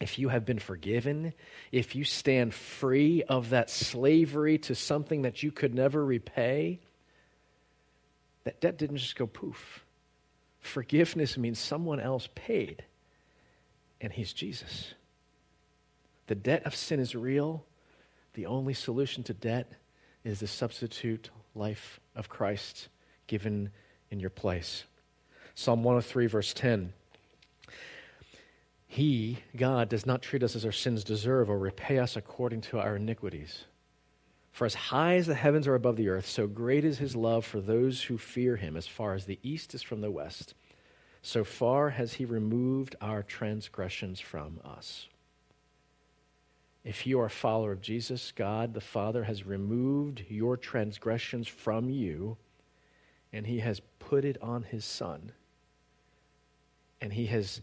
if 0.00 0.18
you 0.18 0.28
have 0.28 0.44
been 0.44 0.58
forgiven, 0.58 1.34
if 1.70 1.94
you 1.94 2.02
stand 2.02 2.52
free 2.52 3.22
of 3.22 3.50
that 3.50 3.70
slavery 3.70 4.58
to 4.58 4.74
something 4.74 5.22
that 5.22 5.44
you 5.44 5.52
could 5.52 5.72
never 5.72 6.04
repay, 6.04 6.80
that 8.44 8.60
debt 8.60 8.78
didn't 8.78 8.98
just 8.98 9.16
go 9.16 9.26
poof. 9.26 9.84
Forgiveness 10.60 11.36
means 11.36 11.58
someone 11.58 12.00
else 12.00 12.28
paid, 12.34 12.84
and 14.00 14.12
he's 14.12 14.32
Jesus. 14.32 14.94
The 16.26 16.34
debt 16.34 16.64
of 16.64 16.74
sin 16.74 17.00
is 17.00 17.14
real. 17.14 17.64
The 18.34 18.46
only 18.46 18.74
solution 18.74 19.22
to 19.24 19.34
debt 19.34 19.72
is 20.24 20.40
the 20.40 20.46
substitute 20.46 21.30
life 21.54 22.00
of 22.16 22.28
Christ 22.28 22.88
given 23.26 23.70
in 24.10 24.20
your 24.20 24.30
place. 24.30 24.84
Psalm 25.54 25.84
103, 25.84 26.26
verse 26.26 26.52
10. 26.54 26.92
He, 28.86 29.38
God, 29.56 29.88
does 29.88 30.06
not 30.06 30.22
treat 30.22 30.42
us 30.42 30.56
as 30.56 30.64
our 30.64 30.72
sins 30.72 31.04
deserve 31.04 31.50
or 31.50 31.58
repay 31.58 31.98
us 31.98 32.16
according 32.16 32.62
to 32.62 32.78
our 32.78 32.96
iniquities. 32.96 33.64
For 34.54 34.66
as 34.66 34.74
high 34.74 35.16
as 35.16 35.26
the 35.26 35.34
heavens 35.34 35.66
are 35.66 35.74
above 35.74 35.96
the 35.96 36.08
earth, 36.08 36.28
so 36.28 36.46
great 36.46 36.84
is 36.84 36.98
his 36.98 37.16
love 37.16 37.44
for 37.44 37.60
those 37.60 38.04
who 38.04 38.16
fear 38.16 38.54
him, 38.54 38.76
as 38.76 38.86
far 38.86 39.14
as 39.14 39.24
the 39.24 39.40
east 39.42 39.74
is 39.74 39.82
from 39.82 40.00
the 40.00 40.12
west. 40.12 40.54
So 41.22 41.42
far 41.42 41.90
has 41.90 42.12
he 42.12 42.24
removed 42.24 42.94
our 43.00 43.24
transgressions 43.24 44.20
from 44.20 44.60
us. 44.64 45.08
If 46.84 47.04
you 47.04 47.18
are 47.18 47.26
a 47.26 47.30
follower 47.30 47.72
of 47.72 47.80
Jesus, 47.80 48.30
God 48.30 48.74
the 48.74 48.80
Father 48.80 49.24
has 49.24 49.44
removed 49.44 50.24
your 50.28 50.56
transgressions 50.56 51.48
from 51.48 51.90
you, 51.90 52.36
and 53.32 53.48
He 53.48 53.58
has 53.58 53.80
put 53.98 54.24
it 54.24 54.40
on 54.40 54.62
His 54.62 54.84
Son. 54.84 55.32
And 57.00 57.12
He 57.12 57.26
has 57.26 57.60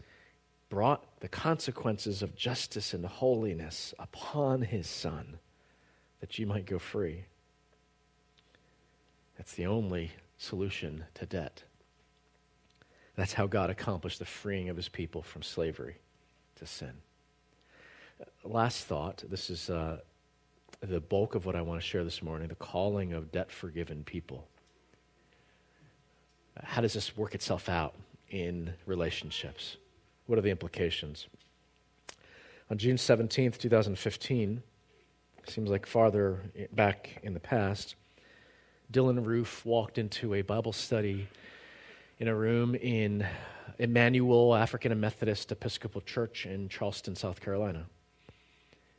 brought 0.68 1.20
the 1.20 1.28
consequences 1.28 2.20
of 2.20 2.36
justice 2.36 2.92
and 2.92 3.06
holiness 3.06 3.94
upon 3.98 4.60
His 4.60 4.86
Son 4.86 5.38
that 6.22 6.38
you 6.38 6.46
might 6.46 6.64
go 6.64 6.78
free. 6.78 7.26
That's 9.36 9.52
the 9.52 9.66
only 9.66 10.12
solution 10.38 11.04
to 11.16 11.26
debt. 11.26 11.64
That's 13.16 13.34
how 13.34 13.46
God 13.46 13.68
accomplished 13.68 14.18
the 14.18 14.24
freeing 14.24 14.70
of 14.70 14.78
His 14.78 14.88
people 14.88 15.22
from 15.22 15.42
slavery 15.42 15.96
to 16.56 16.66
sin 16.66 16.94
last 18.44 18.84
thought 18.84 19.22
this 19.28 19.50
is 19.50 19.70
uh, 19.70 19.98
the 20.80 21.00
bulk 21.00 21.34
of 21.34 21.46
what 21.46 21.56
I 21.56 21.62
want 21.62 21.80
to 21.80 21.86
share 21.86 22.04
this 22.04 22.22
morning 22.22 22.48
the 22.48 22.54
calling 22.54 23.12
of 23.12 23.32
debt 23.32 23.50
forgiven 23.50 24.04
people. 24.04 24.46
how 26.62 26.80
does 26.80 26.92
this 26.92 27.16
work 27.16 27.34
itself 27.34 27.68
out 27.68 27.94
in 28.30 28.74
relationships? 28.86 29.76
What 30.26 30.38
are 30.38 30.42
the 30.42 30.50
implications? 30.50 31.26
On 32.70 32.78
June 32.78 32.96
17th, 32.96 33.58
2015, 33.58 34.62
seems 35.50 35.70
like 35.70 35.86
farther 35.86 36.40
back 36.72 37.20
in 37.22 37.34
the 37.34 37.40
past, 37.40 37.96
Dylann 38.92 39.24
Roof 39.24 39.64
walked 39.64 39.98
into 39.98 40.34
a 40.34 40.42
Bible 40.42 40.72
study 40.72 41.28
in 42.18 42.28
a 42.28 42.34
room 42.34 42.74
in 42.74 43.26
Emanuel 43.78 44.54
African 44.54 44.98
Methodist 45.00 45.50
Episcopal 45.50 46.00
Church 46.02 46.46
in 46.46 46.68
Charleston, 46.68 47.16
South 47.16 47.40
Carolina. 47.40 47.86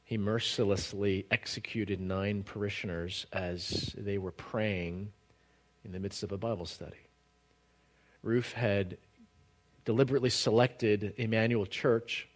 He 0.04 0.18
mercilessly 0.18 1.26
executed 1.32 2.02
nine 2.02 2.44
parishioners 2.44 3.26
as 3.32 3.96
they 3.98 4.18
were 4.18 4.32
praying 4.32 5.12
in 5.86 5.92
the 5.92 6.00
midst 6.00 6.24
of 6.24 6.32
a 6.32 6.38
Bible 6.38 6.66
study. 6.66 6.98
Roof 8.22 8.54
had 8.54 8.98
deliberately 9.86 10.30
selected 10.30 11.14
Emanuel 11.18 11.66
Church 11.66 12.28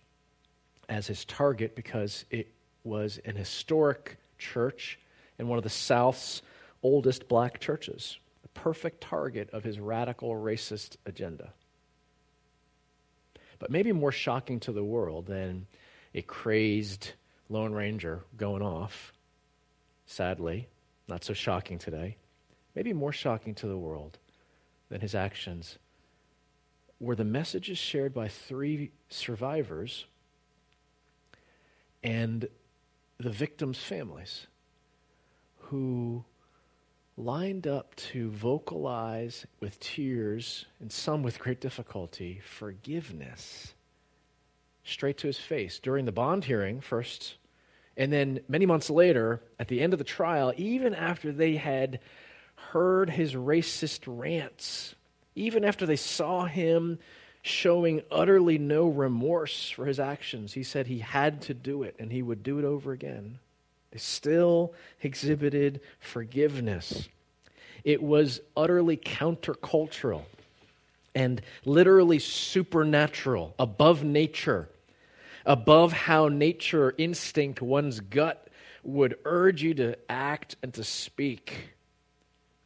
as 0.90 1.08
his 1.08 1.26
target 1.26 1.76
because 1.76 2.26
it 2.30 2.48
was 2.88 3.20
an 3.26 3.36
historic 3.36 4.18
church 4.38 5.00
and 5.38 5.48
one 5.48 5.58
of 5.58 5.64
the 5.64 5.70
South's 5.70 6.42
oldest 6.82 7.28
black 7.28 7.60
churches, 7.60 8.18
a 8.44 8.48
perfect 8.50 9.02
target 9.02 9.50
of 9.52 9.64
his 9.64 9.80
radical 9.80 10.32
racist 10.32 10.98
agenda. 11.06 11.54
But 13.60 13.72
maybe 13.72 13.92
more 13.92 14.12
shocking 14.12 14.60
to 14.62 14.72
the 14.72 14.84
world 14.84 15.28
than 15.28 15.68
a 16.14 16.22
crazed 16.22 17.14
Lone 17.50 17.74
Ranger 17.74 18.24
going 18.36 18.62
off, 18.62 19.14
sadly, 20.06 20.68
not 21.08 21.24
so 21.24 21.34
shocking 21.34 21.80
today, 21.80 22.18
maybe 22.76 22.94
more 22.94 23.14
shocking 23.14 23.56
to 23.56 23.68
the 23.68 23.78
world 23.78 24.18
than 24.90 25.02
his 25.02 25.16
actions 25.16 25.78
were 27.00 27.16
the 27.16 27.24
messages 27.24 27.78
shared 27.78 28.14
by 28.14 28.28
three 28.28 28.92
survivors 29.10 30.06
and 32.04 32.48
the 33.20 33.30
victims' 33.30 33.80
families 33.80 34.48
who 35.58 36.24
lined 37.18 37.66
up 37.66 37.96
to 37.96 38.30
vocalize 38.30 39.46
with 39.60 39.80
tears 39.80 40.66
and 40.80 40.92
some 40.92 41.24
with 41.24 41.40
great 41.40 41.60
difficulty 41.60 42.40
forgiveness 42.46 43.74
straight 44.84 45.18
to 45.18 45.28
his 45.28 45.40
face 45.40 45.80
during 45.80 46.06
the 46.06 46.12
bond 46.12 46.46
hearing 46.46 46.80
first. 46.80 47.38
And 47.98 48.14
then 48.14 48.40
many 48.48 48.66
months 48.68 48.90
later 48.90 49.42
at 49.60 49.68
the 49.68 49.82
end 49.82 49.94
of 49.94 50.00
the 50.00 50.06
trial 50.06 50.54
even 50.56 50.94
after 50.94 51.32
they 51.32 51.56
had 51.56 52.00
heard 52.56 53.10
his 53.10 53.34
racist 53.34 54.04
rants 54.06 54.96
even 55.36 55.64
after 55.64 55.86
they 55.86 55.96
saw 55.96 56.46
him 56.46 57.00
showing 57.42 58.02
utterly 58.12 58.58
no 58.58 58.88
remorse 58.88 59.70
for 59.70 59.86
his 59.86 60.00
actions 60.00 60.54
he 60.54 60.64
said 60.64 60.88
he 60.88 61.00
had 61.00 61.42
to 61.42 61.54
do 61.54 61.84
it 61.84 61.96
and 62.00 62.12
he 62.12 62.22
would 62.22 62.44
do 62.44 62.60
it 62.60 62.66
over 62.66 62.92
again 62.92 63.40
they 63.92 64.00
still 64.00 64.74
exhibited 65.02 65.82
forgiveness. 66.00 67.08
It 67.84 68.02
was 68.02 68.42
utterly 68.56 68.98
countercultural 68.98 70.24
and 71.16 71.42
literally 71.66 72.20
supernatural, 72.20 73.56
above 73.58 74.04
nature, 74.04 74.70
above 75.46 75.94
how 75.94 76.28
nature, 76.28 76.94
instinct, 76.98 77.62
one's 77.62 78.02
gut 78.02 78.50
would 78.84 79.18
urge 79.26 79.64
you 79.64 79.74
to 79.76 79.98
act 80.10 80.58
and 80.62 80.74
to 80.74 80.84
speak. 80.84 81.74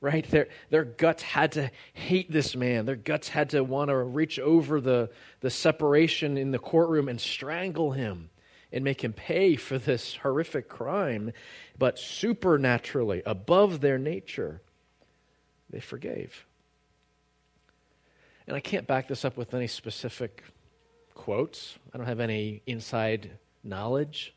Right? 0.02 0.28
Their, 0.30 0.48
their 0.72 0.84
guts 0.84 1.22
had 1.22 1.52
to 1.54 1.70
hate 1.94 2.32
this 2.32 2.56
man. 2.56 2.86
Their 2.86 2.96
guts 2.96 3.30
had 3.30 3.52
to 3.52 3.64
want 3.64 3.90
to 3.90 3.96
reach 3.96 4.40
over 4.40 4.82
the, 4.82 5.12
the 5.42 5.52
separation 5.52 6.38
in 6.38 6.50
the 6.50 6.58
courtroom 6.60 7.08
and 7.08 7.22
strangle 7.22 7.92
him 7.92 8.32
and 8.72 8.84
make 8.84 9.04
him 9.04 9.14
pay 9.14 9.56
for 9.56 9.78
this 9.78 10.16
horrific 10.16 10.68
crime, 10.68 11.32
but 11.78 12.00
supernaturally, 12.00 13.22
above 13.26 13.82
their 13.82 13.98
nature, 13.98 14.62
they 15.70 15.80
forgave. 15.80 16.46
And 18.48 18.56
I 18.56 18.60
can't 18.60 18.88
back 18.88 19.08
this 19.08 19.24
up 19.24 19.38
with 19.38 19.54
any 19.54 19.68
specific 19.68 20.44
quotes. 21.14 21.78
I 21.94 21.98
don't 21.98 22.08
have 22.08 22.20
any 22.20 22.62
inside 22.66 23.32
knowledge. 23.64 24.34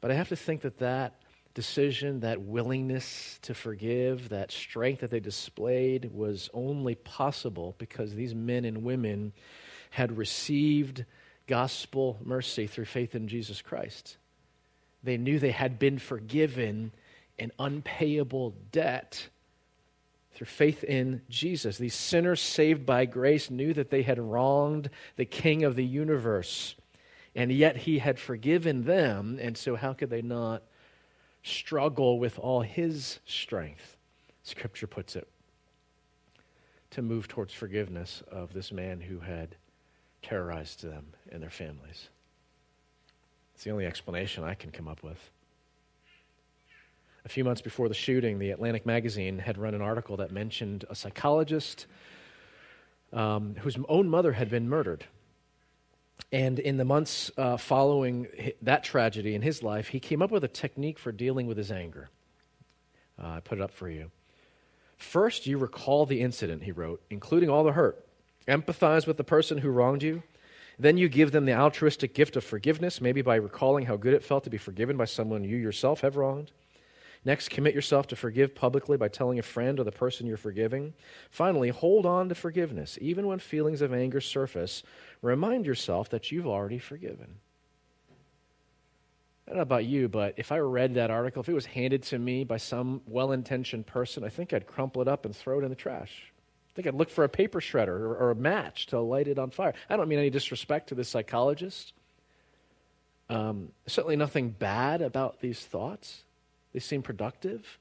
But 0.00 0.10
I 0.10 0.14
have 0.14 0.28
to 0.28 0.36
think 0.36 0.62
that 0.62 0.78
that 0.78 1.14
decision, 1.54 2.20
that 2.20 2.42
willingness 2.42 3.38
to 3.42 3.54
forgive, 3.54 4.28
that 4.30 4.50
strength 4.50 5.00
that 5.00 5.10
they 5.10 5.20
displayed 5.20 6.10
was 6.12 6.50
only 6.52 6.96
possible 6.96 7.74
because 7.78 8.14
these 8.14 8.34
men 8.34 8.64
and 8.64 8.82
women 8.82 9.32
had 9.90 10.18
received 10.18 11.04
gospel 11.46 12.18
mercy 12.24 12.66
through 12.66 12.84
faith 12.84 13.14
in 13.14 13.28
Jesus 13.28 13.62
Christ. 13.62 14.16
They 15.04 15.16
knew 15.16 15.38
they 15.38 15.52
had 15.52 15.78
been 15.78 15.98
forgiven 15.98 16.92
an 17.38 17.52
unpayable 17.58 18.54
debt 18.72 19.28
through 20.32 20.46
faith 20.46 20.82
in 20.82 21.22
Jesus. 21.28 21.78
These 21.78 21.94
sinners 21.94 22.40
saved 22.40 22.84
by 22.84 23.04
grace 23.04 23.50
knew 23.50 23.72
that 23.74 23.90
they 23.90 24.02
had 24.02 24.18
wronged 24.18 24.90
the 25.16 25.24
King 25.24 25.62
of 25.62 25.76
the 25.76 25.84
universe, 25.84 26.74
and 27.36 27.52
yet 27.52 27.76
he 27.76 27.98
had 27.98 28.18
forgiven 28.18 28.84
them, 28.84 29.38
and 29.40 29.56
so 29.56 29.76
how 29.76 29.92
could 29.92 30.10
they 30.10 30.22
not 30.22 30.62
struggle 31.44 32.18
with 32.18 32.38
all 32.38 32.62
his 32.62 33.20
strength? 33.26 33.96
Scripture 34.42 34.88
puts 34.88 35.14
it 35.14 35.28
to 36.90 37.02
move 37.02 37.28
towards 37.28 37.52
forgiveness 37.52 38.22
of 38.30 38.52
this 38.52 38.72
man 38.72 39.00
who 39.00 39.20
had 39.20 39.56
terrorized 40.22 40.82
them 40.82 41.06
and 41.30 41.42
their 41.42 41.50
families. 41.50 42.08
It's 43.54 43.64
the 43.64 43.70
only 43.70 43.86
explanation 43.86 44.42
I 44.44 44.54
can 44.54 44.70
come 44.70 44.88
up 44.88 45.02
with. 45.02 45.18
A 47.24 47.28
few 47.28 47.44
months 47.44 47.62
before 47.62 47.88
the 47.88 47.94
shooting, 47.94 48.38
the 48.38 48.50
Atlantic 48.50 48.84
magazine 48.84 49.38
had 49.38 49.56
run 49.56 49.74
an 49.74 49.80
article 49.80 50.16
that 50.18 50.30
mentioned 50.30 50.84
a 50.90 50.94
psychologist 50.94 51.86
um, 53.12 53.54
whose 53.60 53.76
own 53.88 54.08
mother 54.08 54.32
had 54.32 54.50
been 54.50 54.68
murdered. 54.68 55.04
And 56.32 56.58
in 56.58 56.76
the 56.76 56.84
months 56.84 57.30
uh, 57.36 57.56
following 57.56 58.26
that 58.62 58.82
tragedy 58.82 59.34
in 59.34 59.42
his 59.42 59.62
life, 59.62 59.88
he 59.88 60.00
came 60.00 60.20
up 60.20 60.30
with 60.30 60.44
a 60.44 60.48
technique 60.48 60.98
for 60.98 61.12
dealing 61.12 61.46
with 61.46 61.56
his 61.56 61.70
anger. 61.70 62.10
Uh, 63.22 63.28
I 63.28 63.40
put 63.40 63.58
it 63.58 63.62
up 63.62 63.70
for 63.70 63.88
you. 63.88 64.10
First, 64.96 65.46
you 65.46 65.58
recall 65.58 66.06
the 66.06 66.20
incident, 66.20 66.62
he 66.64 66.72
wrote, 66.72 67.02
including 67.10 67.50
all 67.50 67.64
the 67.64 67.72
hurt. 67.72 68.04
Empathize 68.48 69.06
with 69.06 69.16
the 69.16 69.24
person 69.24 69.58
who 69.58 69.70
wronged 69.70 70.02
you. 70.02 70.22
Then 70.78 70.96
you 70.96 71.08
give 71.08 71.30
them 71.30 71.44
the 71.44 71.54
altruistic 71.54 72.14
gift 72.14 72.36
of 72.36 72.44
forgiveness, 72.44 73.00
maybe 73.00 73.22
by 73.22 73.36
recalling 73.36 73.86
how 73.86 73.96
good 73.96 74.14
it 74.14 74.24
felt 74.24 74.44
to 74.44 74.50
be 74.50 74.58
forgiven 74.58 74.96
by 74.96 75.04
someone 75.04 75.44
you 75.44 75.56
yourself 75.56 76.00
have 76.00 76.16
wronged. 76.16 76.50
Next, 77.24 77.48
commit 77.48 77.74
yourself 77.74 78.06
to 78.08 78.16
forgive 78.16 78.54
publicly 78.54 78.98
by 78.98 79.08
telling 79.08 79.38
a 79.38 79.42
friend 79.42 79.80
or 79.80 79.84
the 79.84 79.92
person 79.92 80.26
you're 80.26 80.36
forgiving. 80.36 80.92
Finally, 81.30 81.70
hold 81.70 82.04
on 82.04 82.28
to 82.28 82.34
forgiveness. 82.34 82.98
Even 83.00 83.26
when 83.26 83.38
feelings 83.38 83.80
of 83.80 83.94
anger 83.94 84.20
surface, 84.20 84.82
remind 85.22 85.64
yourself 85.64 86.10
that 86.10 86.30
you've 86.30 86.46
already 86.46 86.78
forgiven. 86.78 87.36
I 89.46 89.50
don't 89.50 89.56
know 89.56 89.62
about 89.62 89.84
you, 89.84 90.08
but 90.08 90.34
if 90.36 90.52
I 90.52 90.58
read 90.58 90.94
that 90.94 91.10
article, 91.10 91.40
if 91.40 91.48
it 91.48 91.54
was 91.54 91.66
handed 91.66 92.02
to 92.04 92.18
me 92.18 92.44
by 92.44 92.58
some 92.58 93.02
well 93.06 93.32
intentioned 93.32 93.86
person, 93.86 94.24
I 94.24 94.28
think 94.28 94.52
I'd 94.52 94.66
crumple 94.66 95.00
it 95.00 95.08
up 95.08 95.24
and 95.24 95.34
throw 95.34 95.60
it 95.60 95.64
in 95.64 95.70
the 95.70 95.76
trash. 95.76 96.32
I 96.70 96.74
think 96.74 96.88
I'd 96.88 96.94
look 96.94 97.10
for 97.10 97.24
a 97.24 97.28
paper 97.28 97.60
shredder 97.60 97.88
or, 97.88 98.16
or, 98.16 98.30
a 98.32 98.34
match 98.34 98.86
to 98.86 99.00
light 99.00 99.28
it 99.28 99.38
on 99.38 99.50
fire. 99.50 99.74
I 99.88 99.96
don't 99.96 100.08
mean 100.08 100.18
any 100.18 100.30
disrespect 100.30 100.88
to 100.88 100.94
the 100.94 101.04
psychologist. 101.04 101.92
Um, 103.28 103.68
certainly 103.86 104.16
nothing 104.16 104.50
bad 104.50 105.00
about 105.00 105.40
these 105.40 105.60
thoughts. 105.60 106.23
They 106.74 106.80
seem 106.80 107.02
productive, 107.02 107.78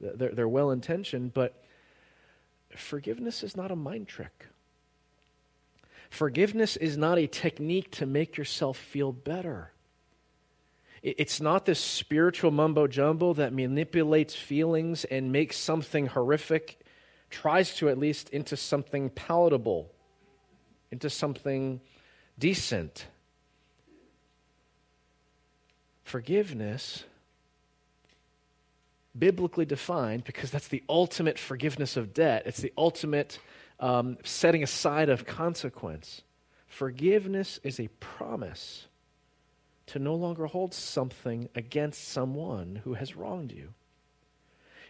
they're, 0.00 0.30
they're 0.30 0.48
well 0.48 0.70
intentioned, 0.70 1.34
but 1.34 1.64
forgiveness 2.76 3.42
is 3.42 3.56
not 3.56 3.72
a 3.72 3.76
mind 3.76 4.06
trick. 4.06 4.46
Forgiveness 6.10 6.76
is 6.76 6.96
not 6.96 7.18
a 7.18 7.26
technique 7.26 7.90
to 7.92 8.06
make 8.06 8.36
yourself 8.36 8.76
feel 8.76 9.12
better. 9.12 9.72
It's 11.02 11.40
not 11.40 11.64
this 11.64 11.78
spiritual 11.80 12.50
mumbo 12.50 12.86
jumbo 12.86 13.32
that 13.34 13.52
manipulates 13.52 14.34
feelings 14.34 15.04
and 15.04 15.32
makes 15.32 15.56
something 15.56 16.06
horrific 16.06 16.80
tries 17.30 17.76
to 17.76 17.88
at 17.88 17.98
least 17.98 18.30
into 18.30 18.56
something 18.56 19.10
palatable, 19.10 19.90
into 20.90 21.08
something 21.08 21.80
decent. 22.38 23.06
Forgiveness, 26.02 27.04
biblically 29.16 29.64
defined, 29.64 30.24
because 30.24 30.50
that's 30.50 30.68
the 30.68 30.82
ultimate 30.88 31.38
forgiveness 31.38 31.96
of 31.96 32.14
debt, 32.14 32.42
it's 32.46 32.60
the 32.60 32.72
ultimate 32.76 33.38
um, 33.80 34.18
setting 34.24 34.62
aside 34.62 35.08
of 35.08 35.26
consequence. 35.26 36.22
Forgiveness 36.66 37.60
is 37.62 37.80
a 37.80 37.88
promise 38.00 38.86
to 39.86 39.98
no 39.98 40.14
longer 40.14 40.46
hold 40.46 40.74
something 40.74 41.48
against 41.54 42.08
someone 42.08 42.82
who 42.84 42.94
has 42.94 43.16
wronged 43.16 43.52
you. 43.52 43.72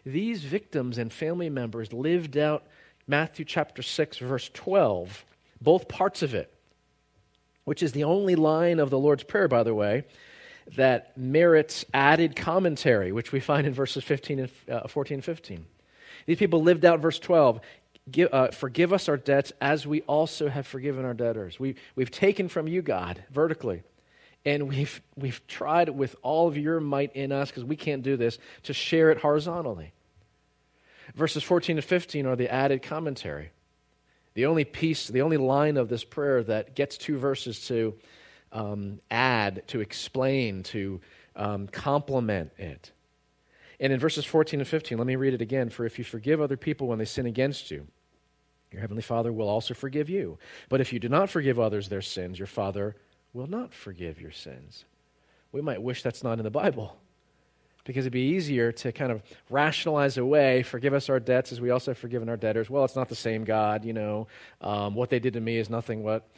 These 0.05 0.43
victims 0.43 0.99
and 0.99 1.13
family 1.13 1.51
members 1.51 1.93
lived 1.93 2.37
out 2.37 2.67
Matthew 3.07 3.45
chapter 3.45 3.83
6, 3.83 4.19
verse 4.19 4.51
12, 4.53 5.25
both 5.61 5.89
parts 5.89 6.23
of 6.23 6.35
it, 6.35 6.53
which 7.65 7.83
is 7.83 7.93
the 7.93 8.05
only 8.05 8.35
line 8.35 8.81
of 8.81 8.91
the 8.91 8.99
Lord's 8.99 9.23
Prayer, 9.23 9.49
by 9.49 9.63
the 9.63 9.75
way, 9.75 10.05
that 10.77 11.17
merits 11.17 11.85
added 11.95 12.37
commentary, 12.37 13.13
which 13.13 13.33
we 13.33 13.41
find 13.41 13.67
in 13.67 13.73
verses 13.73 14.05
15 14.05 14.39
and 14.41 14.51
uh, 14.71 14.89
14 14.89 15.17
and 15.17 15.25
15. 15.25 15.67
These 16.27 16.39
people 16.39 16.63
lived 16.63 16.85
out 16.85 17.01
verse 17.01 17.19
12. 17.19 17.61
Give, 18.11 18.33
uh, 18.33 18.49
forgive 18.49 18.93
us 18.93 19.09
our 19.09 19.17
debts 19.17 19.53
as 19.61 19.87
we 19.87 20.03
also 20.03 20.49
have 20.49 20.67
forgiven 20.67 21.05
our 21.05 21.15
debtors. 21.15 21.59
We, 21.59 21.77
we've 21.95 22.11
taken 22.11 22.49
from 22.49 22.69
you, 22.69 22.83
God, 22.83 23.23
vertically, 23.31 23.83
and 24.45 24.69
we've, 24.69 25.01
we've 25.17 25.47
tried 25.47 25.91
with 25.91 26.17
all 26.23 26.49
of 26.49 26.57
your 26.57 26.81
might 26.81 27.15
in 27.15 27.33
us, 27.33 27.51
because 27.51 27.65
we 27.65 27.77
can't 27.77 28.03
do 28.03 28.17
this, 28.17 28.39
to 28.65 28.73
share 28.73 29.11
it 29.11 29.19
horizontally. 29.19 29.93
Verses 31.15 31.43
14 31.43 31.79
and 31.79 31.85
15 31.85 32.27
are 32.27 32.37
the 32.37 32.53
added 32.53 32.83
commentary. 32.83 33.51
The 34.35 34.47
only 34.47 34.65
piece, 34.65 35.09
the 35.09 35.23
only 35.23 35.37
line 35.37 35.77
of 35.77 35.89
this 35.89 36.05
prayer 36.05 36.43
that 36.45 36.77
gets 36.77 36.97
two 36.97 37.19
verses 37.19 37.67
to 37.67 37.95
um, 38.53 39.01
add, 39.11 39.63
to 39.69 39.81
explain, 39.81 40.63
to 40.65 41.01
um, 41.37 41.69
complement 41.69 42.53
it. 42.59 42.93
And 43.81 43.93
in 43.93 44.01
verses 44.01 44.25
14 44.25 44.61
and 44.61 44.69
15, 44.69 44.99
let 44.99 45.07
me 45.07 45.17
read 45.17 45.35
it 45.35 45.43
again. 45.43 45.71
For 45.71 45.87
if 45.87 45.99
you 45.99 46.05
forgive 46.05 46.41
other 46.41 46.57
people 46.57 46.89
when 46.89 46.99
they 46.99 47.05
sin 47.05 47.27
against 47.27 47.71
you, 47.71 47.87
your 48.73 48.81
heavenly 48.81 49.03
Father 49.03 49.33
will 49.33 49.49
also 49.49 49.73
forgive 49.73 50.11
you. 50.11 50.39
But 50.69 50.81
if 50.81 50.93
you 50.93 50.99
do 50.99 51.09
not 51.09 51.31
forgive 51.31 51.59
others 51.59 51.89
their 51.89 52.03
sins, 52.03 52.39
your 52.39 52.47
Father 52.47 52.97
will 53.33 53.47
not 53.47 53.73
forgive 53.73 54.21
your 54.21 54.33
sins. 54.33 54.85
We 55.53 55.63
might 55.63 55.81
wish 55.81 56.03
that's 56.03 56.25
not 56.25 56.39
in 56.39 56.45
the 56.45 56.51
Bible 56.51 56.97
because 57.85 58.05
it'd 58.05 58.13
be 58.13 58.21
easier 58.21 58.71
to 58.71 58.93
kind 58.93 59.11
of 59.11 59.23
rationalize 59.49 60.19
away, 60.19 60.63
forgive 60.63 60.93
us 60.93 61.09
our 61.09 61.19
debts 61.19 61.53
as 61.53 61.61
we 61.61 61.71
also 61.71 61.93
have 61.93 61.99
forgiven 61.99 62.29
our 62.29 62.37
debtors. 62.37 62.69
Well, 62.69 62.85
it's 62.85 62.97
not 62.97 63.09
the 63.09 63.15
same 63.15 63.45
God, 63.45 63.83
you 63.83 63.95
know. 63.95 64.27
Um, 64.61 64.95
what 64.95 65.09
they 65.09 65.19
did 65.19 65.33
to 65.33 65.41
me 65.41 65.57
is 65.57 65.71
nothing 65.71 66.03
what. 66.03 66.29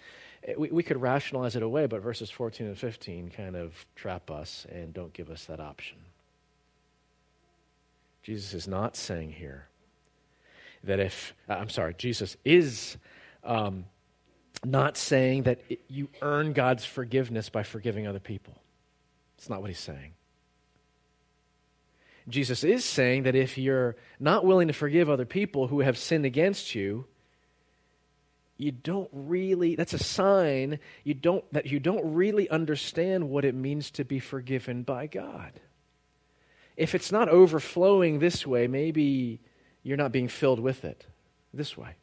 Eh, 0.45 0.55
we, 0.57 0.71
we 0.71 0.83
could 0.83 1.01
rationalize 1.01 1.57
it 1.57 1.63
away, 1.63 1.87
but 1.87 2.03
verses 2.03 2.31
14 2.31 2.67
and 2.67 2.79
15 2.79 3.31
kind 3.31 3.57
of 3.57 3.87
trap 3.95 4.31
us 4.31 4.67
and 4.71 4.93
don't 4.93 5.13
give 5.13 5.31
us 5.31 5.45
that 5.47 5.61
option. 5.61 5.99
Jesus 8.23 8.55
is 8.55 8.69
not 8.69 8.97
saying 8.97 9.33
here 9.33 9.69
that 10.85 11.01
if, 11.01 11.35
uh, 11.49 11.55
I'm 11.55 11.69
sorry, 11.69 11.95
Jesus 11.97 12.37
is 12.45 12.97
um, 13.45 13.87
not 14.65 14.97
saying 14.97 15.45
that 15.45 15.61
it, 15.69 15.81
you 15.89 16.09
earn 16.23 16.53
God's 16.53 16.85
forgiveness 16.85 17.49
by 17.49 17.63
forgiving 17.63 18.07
other 18.07 18.19
people. 18.19 18.55
It's 19.39 19.49
not 19.49 19.61
what 19.61 19.71
he's 19.71 19.79
saying. 19.79 20.13
Jesus 22.29 22.63
is 22.63 22.85
saying 22.85 23.25
that 23.25 23.35
if 23.35 23.59
you're 23.59 23.97
not 24.19 24.45
willing 24.45 24.69
to 24.69 24.75
forgive 24.75 25.09
other 25.09 25.25
people 25.25 25.69
who 25.69 25.81
have 25.81 25.97
sinned 25.99 26.25
against 26.25 26.75
you, 26.75 27.07
you 28.61 28.71
don't 28.71 29.09
really 29.13 29.75
that's 29.75 29.95
a 29.95 29.99
sign 29.99 30.79
you 31.03 31.15
don't 31.15 31.51
that 31.53 31.67
you 31.67 31.81
don't 31.81 32.15
really 32.15 32.49
understand 32.51 33.29
what 33.31 33.45
it 33.45 33.55
means 33.55 33.91
to 33.91 34.05
be 34.05 34.19
forgiven 34.19 34.83
by 34.83 35.07
God. 35.07 35.53
If 36.77 36.95
it's 36.95 37.13
not 37.13 37.29
overflowing 37.29 38.19
this 38.19 38.47
way, 38.47 38.67
maybe 38.67 39.41
you're 39.83 39.97
not 39.97 40.13
being 40.13 40.29
filled 40.29 40.61
with 40.61 40.85
it 40.85 41.07
this 41.53 41.77
way. 41.77 41.97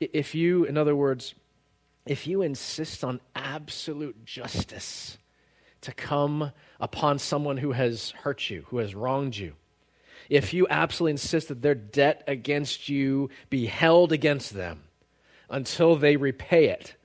If 0.00 0.34
you, 0.34 0.64
in 0.64 0.76
other 0.76 0.94
words, 0.94 1.34
if 2.06 2.26
you 2.26 2.42
insist 2.42 3.02
on 3.02 3.20
absolute 3.34 4.24
justice 4.24 5.18
to 5.82 5.92
come 5.92 6.52
upon 6.80 7.18
someone 7.18 7.56
who 7.56 7.72
has 7.72 8.10
hurt 8.10 8.50
you, 8.50 8.64
who 8.68 8.78
has 8.78 8.94
wronged 8.94 9.36
you, 9.36 9.54
if 10.28 10.52
you 10.52 10.66
absolutely 10.68 11.12
insist 11.12 11.48
that 11.48 11.62
their 11.62 11.74
debt 11.74 12.24
against 12.26 12.88
you 12.88 13.30
be 13.50 13.66
held 13.66 14.12
against 14.12 14.54
them 14.54 14.82
until 15.48 15.96
they 15.96 16.16
repay 16.16 16.66
it, 16.66 16.96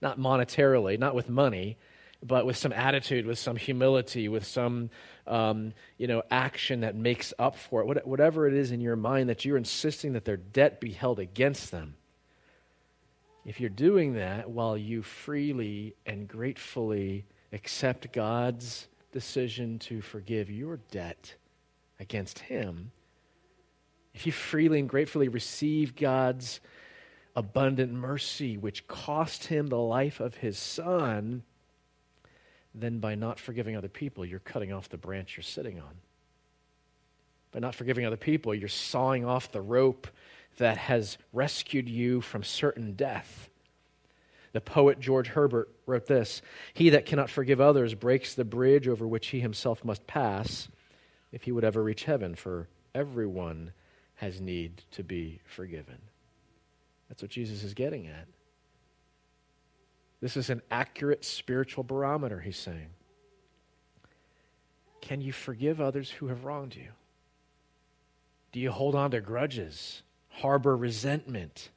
not 0.00 0.18
monetarily, 0.18 0.98
not 0.98 1.14
with 1.14 1.28
money, 1.28 1.76
but 2.22 2.44
with 2.46 2.56
some 2.56 2.72
attitude, 2.72 3.26
with 3.26 3.38
some 3.38 3.56
humility, 3.56 4.28
with 4.28 4.46
some 4.46 4.90
um, 5.26 5.72
you 5.96 6.06
know 6.06 6.22
action 6.30 6.80
that 6.80 6.94
makes 6.94 7.32
up 7.38 7.56
for 7.56 7.82
it, 7.82 8.06
whatever 8.06 8.46
it 8.46 8.54
is 8.54 8.72
in 8.72 8.80
your 8.80 8.96
mind 8.96 9.28
that 9.28 9.44
you're 9.44 9.56
insisting 9.56 10.12
that 10.14 10.24
their 10.24 10.36
debt 10.36 10.80
be 10.80 10.90
held 10.90 11.18
against 11.18 11.70
them. 11.70 11.96
If 13.44 13.58
you're 13.58 13.70
doing 13.70 14.14
that 14.14 14.50
while 14.50 14.76
you 14.76 15.02
freely 15.02 15.94
and 16.04 16.28
gratefully 16.28 17.24
accept 17.52 18.12
God's 18.12 18.86
decision 19.12 19.78
to 19.80 20.02
forgive 20.02 20.50
your 20.50 20.78
debt 20.90 21.34
against 22.00 22.40
Him, 22.40 22.90
if 24.14 24.26
you 24.26 24.32
freely 24.32 24.80
and 24.80 24.88
gratefully 24.88 25.28
receive 25.28 25.94
God's 25.94 26.60
abundant 27.36 27.92
mercy, 27.92 28.56
which 28.56 28.88
cost 28.88 29.46
Him 29.46 29.68
the 29.68 29.78
life 29.78 30.18
of 30.18 30.36
His 30.36 30.58
Son, 30.58 31.42
then 32.74 32.98
by 32.98 33.14
not 33.14 33.38
forgiving 33.38 33.76
other 33.76 33.88
people, 33.88 34.24
you're 34.24 34.40
cutting 34.40 34.72
off 34.72 34.88
the 34.88 34.98
branch 34.98 35.36
you're 35.36 35.44
sitting 35.44 35.78
on. 35.78 35.94
By 37.52 37.60
not 37.60 37.74
forgiving 37.74 38.06
other 38.06 38.16
people, 38.16 38.54
you're 38.54 38.68
sawing 38.68 39.24
off 39.24 39.52
the 39.52 39.60
rope 39.60 40.08
that 40.58 40.76
has 40.76 41.18
rescued 41.32 41.88
you 41.88 42.20
from 42.20 42.42
certain 42.42 42.94
death. 42.94 43.48
The 44.52 44.60
poet 44.60 44.98
George 44.98 45.28
Herbert 45.28 45.68
wrote 45.86 46.06
this 46.06 46.42
He 46.74 46.90
that 46.90 47.06
cannot 47.06 47.30
forgive 47.30 47.60
others 47.60 47.94
breaks 47.94 48.34
the 48.34 48.44
bridge 48.44 48.88
over 48.88 49.06
which 49.06 49.28
he 49.28 49.40
himself 49.40 49.84
must 49.84 50.06
pass 50.06 50.68
if 51.32 51.42
he 51.42 51.52
would 51.52 51.64
ever 51.64 51.82
reach 51.82 52.04
heaven, 52.04 52.34
for 52.34 52.68
everyone 52.94 53.72
has 54.16 54.40
need 54.40 54.82
to 54.92 55.02
be 55.02 55.40
forgiven. 55.44 55.98
That's 57.08 57.22
what 57.22 57.30
Jesus 57.30 57.62
is 57.62 57.74
getting 57.74 58.06
at. 58.06 58.26
This 60.20 60.36
is 60.36 60.50
an 60.50 60.60
accurate 60.70 61.24
spiritual 61.24 61.84
barometer, 61.84 62.40
he's 62.40 62.58
saying. 62.58 62.90
Can 65.00 65.20
you 65.20 65.32
forgive 65.32 65.80
others 65.80 66.10
who 66.10 66.26
have 66.26 66.44
wronged 66.44 66.76
you? 66.76 66.88
Do 68.52 68.60
you 68.60 68.70
hold 68.70 68.94
on 68.94 69.12
to 69.12 69.20
grudges, 69.20 70.02
harbor 70.28 70.76
resentment? 70.76 71.70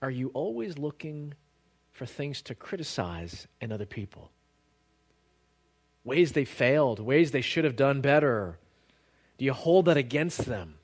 Are 0.00 0.10
you 0.10 0.30
always 0.34 0.78
looking 0.78 1.34
for 1.92 2.06
things 2.06 2.40
to 2.42 2.54
criticize 2.54 3.46
in 3.60 3.70
other 3.70 3.86
people? 3.86 4.30
Ways 6.04 6.32
they 6.32 6.44
failed, 6.44 6.98
ways 6.98 7.30
they 7.30 7.40
should 7.40 7.64
have 7.64 7.76
done 7.76 8.00
better. 8.00 8.58
Do 9.38 9.44
you 9.44 9.52
hold 9.52 9.86
that 9.86 9.96
against 9.96 10.46
them? 10.46 10.74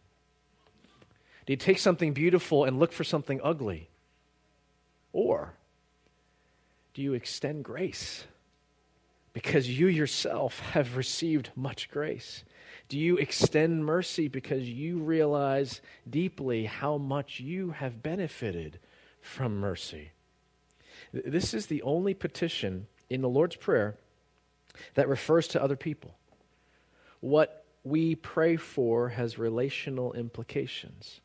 Do 1.46 1.52
you 1.52 1.56
take 1.56 1.78
something 1.78 2.12
beautiful 2.12 2.64
and 2.64 2.78
look 2.78 2.92
for 2.92 3.04
something 3.04 3.40
ugly? 3.42 3.88
Or 5.12 5.54
do 6.94 7.02
you 7.02 7.14
extend 7.14 7.64
grace? 7.64 8.24
Because 9.32 9.68
you 9.68 9.86
yourself 9.86 10.60
have 10.60 10.96
received 10.96 11.50
much 11.56 11.90
grace. 11.90 12.44
Do 12.88 12.98
you 12.98 13.16
extend 13.16 13.84
mercy 13.84 14.28
because 14.28 14.68
you 14.68 14.98
realize 14.98 15.80
deeply 16.08 16.64
how 16.64 16.98
much 16.98 17.40
you 17.40 17.70
have 17.70 18.02
benefited 18.02 18.78
from 19.20 19.58
mercy? 19.58 20.12
This 21.12 21.54
is 21.54 21.66
the 21.66 21.82
only 21.82 22.14
petition 22.14 22.86
in 23.08 23.20
the 23.20 23.28
Lord's 23.28 23.56
Prayer 23.56 23.96
that 24.94 25.08
refers 25.08 25.48
to 25.48 25.62
other 25.62 25.76
people. 25.76 26.14
What 27.20 27.64
we 27.84 28.14
pray 28.14 28.56
for 28.56 29.10
has 29.10 29.38
relational 29.38 30.12
implications 30.12 31.20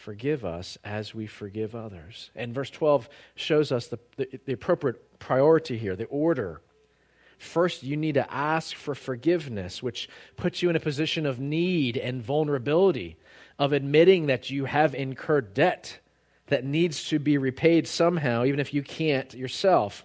forgive 0.00 0.44
us 0.44 0.78
as 0.82 1.14
we 1.14 1.26
forgive 1.26 1.74
others. 1.74 2.30
And 2.34 2.54
verse 2.54 2.70
12 2.70 3.08
shows 3.34 3.70
us 3.70 3.86
the, 3.86 3.98
the, 4.16 4.40
the, 4.46 4.52
appropriate 4.54 5.18
priority 5.18 5.76
here, 5.76 5.94
the 5.94 6.06
order. 6.06 6.62
First, 7.38 7.82
you 7.82 7.96
need 7.96 8.14
to 8.14 8.32
ask 8.32 8.74
for 8.74 8.94
forgiveness, 8.94 9.82
which 9.82 10.08
puts 10.36 10.62
you 10.62 10.70
in 10.70 10.76
a 10.76 10.80
position 10.80 11.26
of 11.26 11.38
need 11.38 11.96
and 11.96 12.22
vulnerability, 12.22 13.16
of 13.58 13.72
admitting 13.72 14.26
that 14.26 14.50
you 14.50 14.64
have 14.64 14.94
incurred 14.94 15.54
debt 15.54 15.98
that 16.46 16.64
needs 16.64 17.04
to 17.08 17.18
be 17.18 17.38
repaid 17.38 17.86
somehow, 17.86 18.44
even 18.44 18.58
if 18.58 18.74
you 18.74 18.82
can't 18.82 19.34
yourself. 19.34 20.04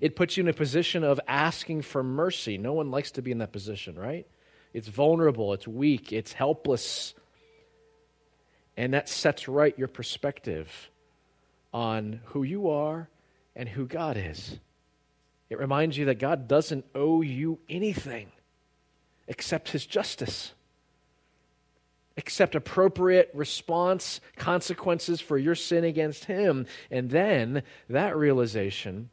It 0.00 0.16
puts 0.16 0.36
you 0.36 0.42
in 0.42 0.48
a 0.48 0.54
position 0.54 1.04
of 1.04 1.20
asking 1.26 1.82
for 1.82 2.02
mercy. 2.02 2.58
No 2.58 2.72
one 2.72 2.90
likes 2.90 3.10
to 3.12 3.22
be 3.22 3.30
in 3.30 3.38
that 3.38 3.52
position, 3.52 3.96
right? 3.96 4.26
It's 4.72 4.88
vulnerable, 4.88 5.52
it's 5.52 5.68
weak, 5.68 6.12
it's 6.12 6.32
helpless 6.32 7.14
and 8.76 8.94
that 8.94 9.08
sets 9.08 9.48
right 9.48 9.76
your 9.78 9.88
perspective 9.88 10.90
on 11.72 12.20
who 12.26 12.42
you 12.42 12.70
are 12.70 13.08
and 13.54 13.68
who 13.68 13.86
God 13.86 14.16
is. 14.16 14.58
It 15.50 15.58
reminds 15.58 15.96
you 15.96 16.06
that 16.06 16.18
God 16.18 16.48
doesn't 16.48 16.84
owe 16.94 17.22
you 17.22 17.58
anything 17.68 18.28
except 19.28 19.70
his 19.70 19.86
justice, 19.86 20.52
except 22.16 22.54
appropriate 22.54 23.30
response, 23.32 24.20
consequences 24.36 25.20
for 25.20 25.38
your 25.38 25.54
sin 25.54 25.84
against 25.84 26.24
him. 26.24 26.66
And 26.90 27.10
then 27.10 27.62
that 27.88 28.16
realization 28.16 29.10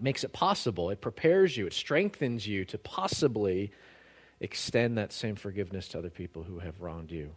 makes 0.00 0.24
it 0.24 0.32
possible. 0.32 0.90
It 0.90 1.00
prepares 1.00 1.56
you, 1.56 1.66
it 1.66 1.72
strengthens 1.72 2.46
you 2.46 2.64
to 2.66 2.78
possibly 2.78 3.72
extend 4.40 4.98
that 4.98 5.12
same 5.12 5.36
forgiveness 5.36 5.88
to 5.88 5.98
other 5.98 6.10
people 6.10 6.42
who 6.42 6.58
have 6.58 6.80
wronged 6.80 7.10
you? 7.10 7.30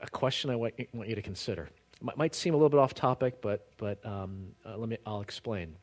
A 0.00 0.08
question 0.08 0.50
I 0.50 0.56
want 0.56 0.74
you 0.78 1.14
to 1.14 1.22
consider. 1.22 1.68
It 2.06 2.16
might 2.16 2.34
seem 2.34 2.54
a 2.54 2.56
little 2.56 2.70
bit 2.70 2.78
off 2.78 2.94
topic, 2.94 3.42
but, 3.42 3.68
but 3.76 4.04
um, 4.06 4.48
uh, 4.64 4.76
let 4.76 4.88
me, 4.88 4.96
I'll 5.04 5.20
explain. 5.20 5.76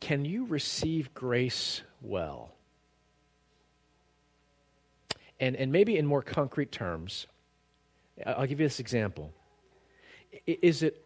Can 0.00 0.24
you 0.24 0.46
receive 0.46 1.12
grace 1.14 1.82
well? 2.00 2.52
And, 5.38 5.56
and 5.56 5.70
maybe 5.72 5.98
in 5.98 6.06
more 6.06 6.22
concrete 6.22 6.72
terms, 6.72 7.26
I'll 8.24 8.46
give 8.46 8.60
you 8.60 8.66
this 8.66 8.80
example. 8.80 9.32
Is 10.46 10.82
it 10.82 11.01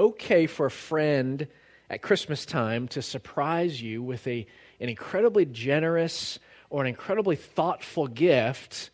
okay 0.00 0.46
for 0.46 0.66
a 0.66 0.70
friend 0.70 1.46
at 1.90 2.00
Christmas 2.00 2.46
time 2.46 2.88
to 2.88 3.02
surprise 3.02 3.80
you 3.80 4.02
with 4.02 4.26
a, 4.26 4.46
an 4.80 4.88
incredibly 4.88 5.44
generous 5.44 6.38
or 6.70 6.80
an 6.80 6.88
incredibly 6.88 7.36
thoughtful 7.36 8.06
gift 8.06 8.90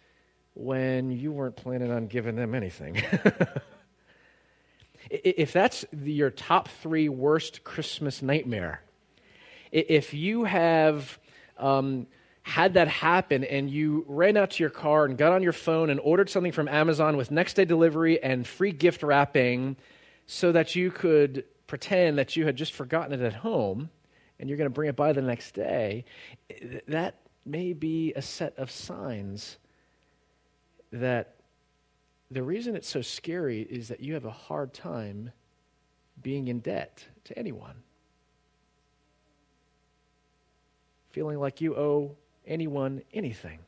when 0.54 1.12
you 1.12 1.30
weren't 1.30 1.54
planning 1.54 1.92
on 1.92 2.08
giving 2.08 2.34
them 2.34 2.54
anything? 2.54 3.00
if 5.10 5.52
that's 5.52 5.84
your 6.02 6.30
top 6.30 6.68
three 6.68 7.08
worst 7.08 7.62
Christmas 7.62 8.20
nightmare, 8.20 8.82
if 9.70 10.12
you 10.12 10.42
have 10.44 11.18
um, 11.58 12.08
had 12.42 12.74
that 12.74 12.88
happen 12.88 13.44
and 13.44 13.70
you 13.70 14.04
ran 14.08 14.36
out 14.36 14.50
to 14.52 14.62
your 14.62 14.70
car 14.70 15.04
and 15.04 15.16
got 15.16 15.32
on 15.32 15.42
your 15.42 15.52
phone 15.52 15.88
and 15.90 16.00
ordered 16.00 16.28
something 16.28 16.52
from 16.52 16.66
Amazon 16.66 17.16
with 17.16 17.30
next 17.30 17.54
day 17.54 17.64
delivery 17.64 18.20
and 18.20 18.44
free 18.44 18.72
gift 18.72 19.04
wrapping 19.04 19.76
so 20.26 20.52
that 20.52 20.74
you 20.74 20.90
could 20.90 21.44
pretend 21.66 22.18
that 22.18 22.36
you 22.36 22.44
had 22.46 22.56
just 22.56 22.72
forgotten 22.72 23.12
it 23.12 23.24
at 23.24 23.34
home 23.34 23.90
and 24.38 24.48
you're 24.48 24.58
going 24.58 24.68
to 24.68 24.74
bring 24.74 24.88
it 24.88 24.96
by 24.96 25.12
the 25.12 25.22
next 25.22 25.52
day, 25.52 26.04
that 26.88 27.16
may 27.44 27.72
be 27.72 28.12
a 28.14 28.22
set 28.22 28.54
of 28.58 28.70
signs 28.70 29.56
that 30.92 31.36
the 32.30 32.42
reason 32.42 32.74
it's 32.74 32.88
so 32.88 33.02
scary 33.02 33.62
is 33.62 33.88
that 33.88 34.00
you 34.00 34.14
have 34.14 34.24
a 34.24 34.30
hard 34.30 34.74
time 34.74 35.30
being 36.22 36.48
in 36.48 36.60
debt 36.60 37.04
to 37.24 37.38
anyone. 37.38 37.76
Feeling 41.10 41.38
like 41.38 41.60
you 41.60 41.76
owe 41.76 42.16
anyone 42.46 43.02
anything. 43.14 43.60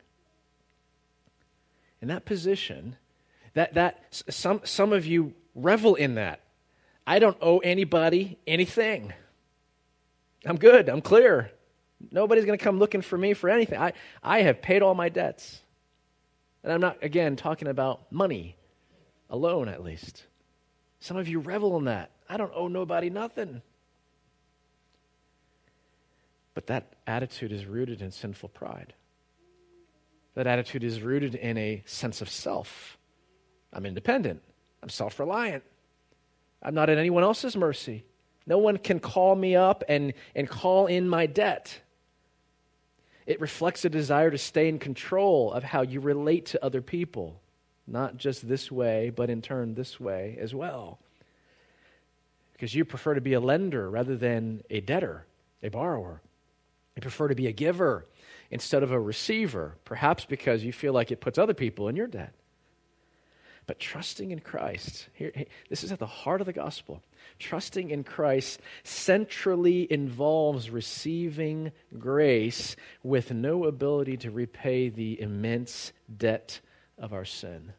In 2.03 2.09
that 2.09 2.25
position, 2.25 2.97
that, 3.55 3.75
that 3.75 4.23
some, 4.29 4.61
some 4.64 4.92
of 4.92 5.07
you 5.07 5.35
revel 5.55 5.94
in 5.94 6.14
that. 6.16 6.40
I 7.09 7.21
don't 7.21 7.38
owe 7.40 7.57
anybody 7.61 8.37
anything. 8.47 9.14
I'm 10.44 10.59
good. 10.59 10.90
I'm 10.90 11.01
clear. 11.01 11.51
Nobody's 12.12 12.44
going 12.44 12.59
to 12.59 12.62
come 12.62 12.79
looking 12.79 13.01
for 13.01 13.16
me 13.16 13.33
for 13.33 13.49
anything. 13.49 13.81
I, 13.81 13.94
I 14.23 14.42
have 14.42 14.61
paid 14.61 14.83
all 14.83 14.94
my 14.94 15.09
debts. 15.09 15.62
And 16.62 16.71
I'm 16.71 16.83
not, 16.83 17.03
again, 17.03 17.35
talking 17.35 17.66
about 17.66 18.12
money 18.12 18.57
alone, 19.31 19.68
at 19.68 19.83
least. 19.83 20.25
Some 21.01 21.16
of 21.16 21.29
you 21.29 21.38
revel 21.38 21.79
in 21.79 21.87
that. 21.87 22.11
I 22.29 22.37
don't 22.37 22.53
owe 22.55 22.68
nobody 22.68 23.09
nothing. 23.09 23.62
But 26.53 26.66
that 26.66 26.92
attitude 27.07 27.53
is 27.53 27.64
rooted 27.64 28.03
in 28.03 28.11
sinful 28.11 28.51
pride. 28.51 28.92
That 30.35 30.47
attitude 30.47 30.85
is 30.85 31.01
rooted 31.01 31.37
in 31.37 31.57
a 31.57 31.83
sense 31.87 32.21
of 32.21 32.29
self. 32.29 32.99
I'm 33.73 33.87
independent, 33.87 34.42
I'm 34.83 34.90
self 34.90 35.18
reliant, 35.18 35.64
I'm 36.62 36.75
not 36.75 36.90
at 36.90 36.99
anyone 36.99 37.23
else's 37.23 37.57
mercy. 37.57 38.05
No 38.47 38.59
one 38.59 38.79
can 38.79 38.99
call 38.99 39.37
me 39.37 39.55
up 39.57 39.85
and, 39.88 40.14
and 40.35 40.49
call 40.49 40.87
in 40.87 41.09
my 41.09 41.27
debt. 41.27 41.81
It 43.27 43.40
reflects 43.40 43.85
a 43.85 43.90
desire 43.90 44.31
to 44.31 44.38
stay 44.38 44.68
in 44.68 44.79
control 44.79 45.53
of 45.53 45.62
how 45.62 45.83
you 45.83 46.01
relate 46.01 46.47
to 46.47 46.64
other 46.64 46.81
people, 46.81 47.40
not 47.87 48.16
just 48.16 48.49
this 48.49 48.73
way, 48.73 49.11
but 49.11 49.29
in 49.29 49.42
turn 49.42 49.75
this 49.75 50.01
way 50.01 50.38
as 50.40 50.55
well. 50.55 50.99
Because 52.55 52.75
you 52.75 52.87
prefer 52.87 53.14
to 53.14 53.21
be 53.21 53.35
a 53.35 53.40
lender 53.40 53.88
rather 53.90 54.16
than 54.16 54.64
a 54.71 54.81
debtor, 54.81 55.27
a 55.62 55.68
borrower. 55.68 56.23
You 56.97 57.03
prefer 57.03 57.29
to 57.29 57.35
be 57.35 57.47
a 57.47 57.53
giver 57.53 58.07
instead 58.51 58.83
of 58.83 58.90
a 58.90 58.99
receiver, 58.99 59.77
perhaps 59.85 60.25
because 60.25 60.64
you 60.64 60.73
feel 60.73 60.94
like 60.94 61.12
it 61.12 61.21
puts 61.21 61.38
other 61.38 61.55
people 61.55 61.88
in 61.88 61.97
your 61.97 62.07
debt. 62.07 62.33
But 63.68 63.78
trusting 63.78 64.31
in 64.31 64.40
Christ, 64.40 65.11
here, 65.12 65.31
this 65.68 65.85
is 65.85 65.92
at 65.92 65.98
the 65.98 66.07
heart 66.07 66.40
of 66.40 66.46
the 66.46 66.54
gospel. 66.54 67.02
Trusting 67.38 67.90
in 67.90 68.02
Christ 68.02 68.61
centrally 68.83 69.87
involves 69.92 70.70
receiving 70.70 71.72
grace 71.98 72.76
with 73.02 73.31
no 73.31 73.66
ability 73.66 74.16
to 74.16 74.31
repay 74.31 74.88
the 74.88 75.20
immense 75.20 75.92
debt 76.16 76.61
of 76.96 77.12
our 77.12 77.26
sin. 77.26 77.74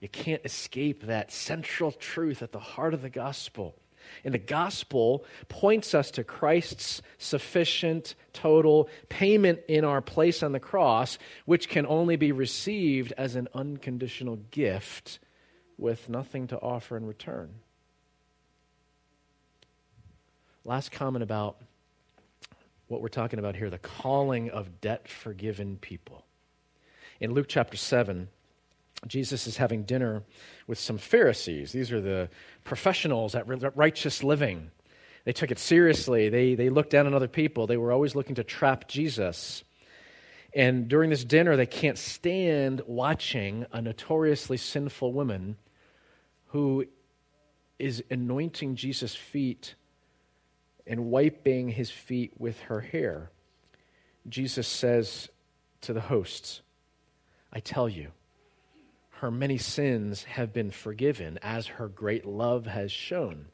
You 0.00 0.10
can't 0.10 0.44
escape 0.44 1.04
that 1.04 1.32
central 1.32 1.90
truth 1.90 2.42
at 2.42 2.52
the 2.52 2.58
heart 2.58 2.92
of 2.92 3.00
the 3.00 3.08
gospel. 3.08 3.74
And 4.24 4.32
the 4.34 4.38
gospel 4.38 5.24
points 5.48 5.94
us 5.94 6.10
to 6.12 6.24
Christ's 6.24 7.02
sufficient 7.18 8.14
total 8.32 8.88
payment 9.08 9.60
in 9.68 9.84
our 9.84 10.00
place 10.00 10.42
on 10.42 10.52
the 10.52 10.60
cross, 10.60 11.18
which 11.44 11.68
can 11.68 11.86
only 11.86 12.16
be 12.16 12.32
received 12.32 13.12
as 13.16 13.36
an 13.36 13.48
unconditional 13.54 14.36
gift 14.50 15.18
with 15.76 16.08
nothing 16.08 16.46
to 16.48 16.60
offer 16.60 16.96
in 16.96 17.06
return. 17.06 17.54
Last 20.64 20.92
comment 20.92 21.22
about 21.22 21.60
what 22.88 23.02
we're 23.02 23.08
talking 23.08 23.38
about 23.38 23.56
here 23.56 23.70
the 23.70 23.78
calling 23.78 24.50
of 24.50 24.80
debt 24.80 25.08
forgiven 25.08 25.76
people. 25.76 26.24
In 27.20 27.32
Luke 27.32 27.46
chapter 27.48 27.76
7, 27.76 28.28
Jesus 29.06 29.46
is 29.46 29.56
having 29.56 29.84
dinner 29.84 30.22
with 30.66 30.78
some 30.78 30.98
Pharisees. 30.98 31.72
These 31.72 31.92
are 31.92 32.00
the 32.00 32.28
professionals 32.64 33.34
at 33.34 33.46
righteous 33.76 34.24
living. 34.24 34.70
They 35.24 35.32
took 35.32 35.50
it 35.50 35.58
seriously. 35.58 36.28
They, 36.28 36.54
they 36.54 36.70
looked 36.70 36.90
down 36.90 37.06
on 37.06 37.14
other 37.14 37.28
people. 37.28 37.66
They 37.66 37.76
were 37.76 37.92
always 37.92 38.14
looking 38.14 38.34
to 38.36 38.44
trap 38.44 38.88
Jesus. 38.88 39.64
And 40.54 40.88
during 40.88 41.10
this 41.10 41.24
dinner, 41.24 41.56
they 41.56 41.66
can't 41.66 41.98
stand 41.98 42.82
watching 42.86 43.66
a 43.72 43.82
notoriously 43.82 44.56
sinful 44.56 45.12
woman 45.12 45.56
who 46.48 46.86
is 47.78 48.04
anointing 48.10 48.76
Jesus' 48.76 49.14
feet 49.14 49.74
and 50.86 51.06
wiping 51.06 51.70
his 51.70 51.90
feet 51.90 52.32
with 52.38 52.60
her 52.60 52.80
hair. 52.80 53.30
Jesus 54.28 54.68
says 54.68 55.28
to 55.80 55.92
the 55.92 56.00
hosts, 56.00 56.62
I 57.52 57.60
tell 57.60 57.88
you, 57.88 58.10
her 59.24 59.30
many 59.30 59.56
sins 59.56 60.24
have 60.24 60.52
been 60.52 60.70
forgiven, 60.70 61.38
as 61.40 61.66
her 61.66 61.88
great 61.88 62.26
love 62.26 62.66
has 62.66 62.92
shown. 62.92 63.46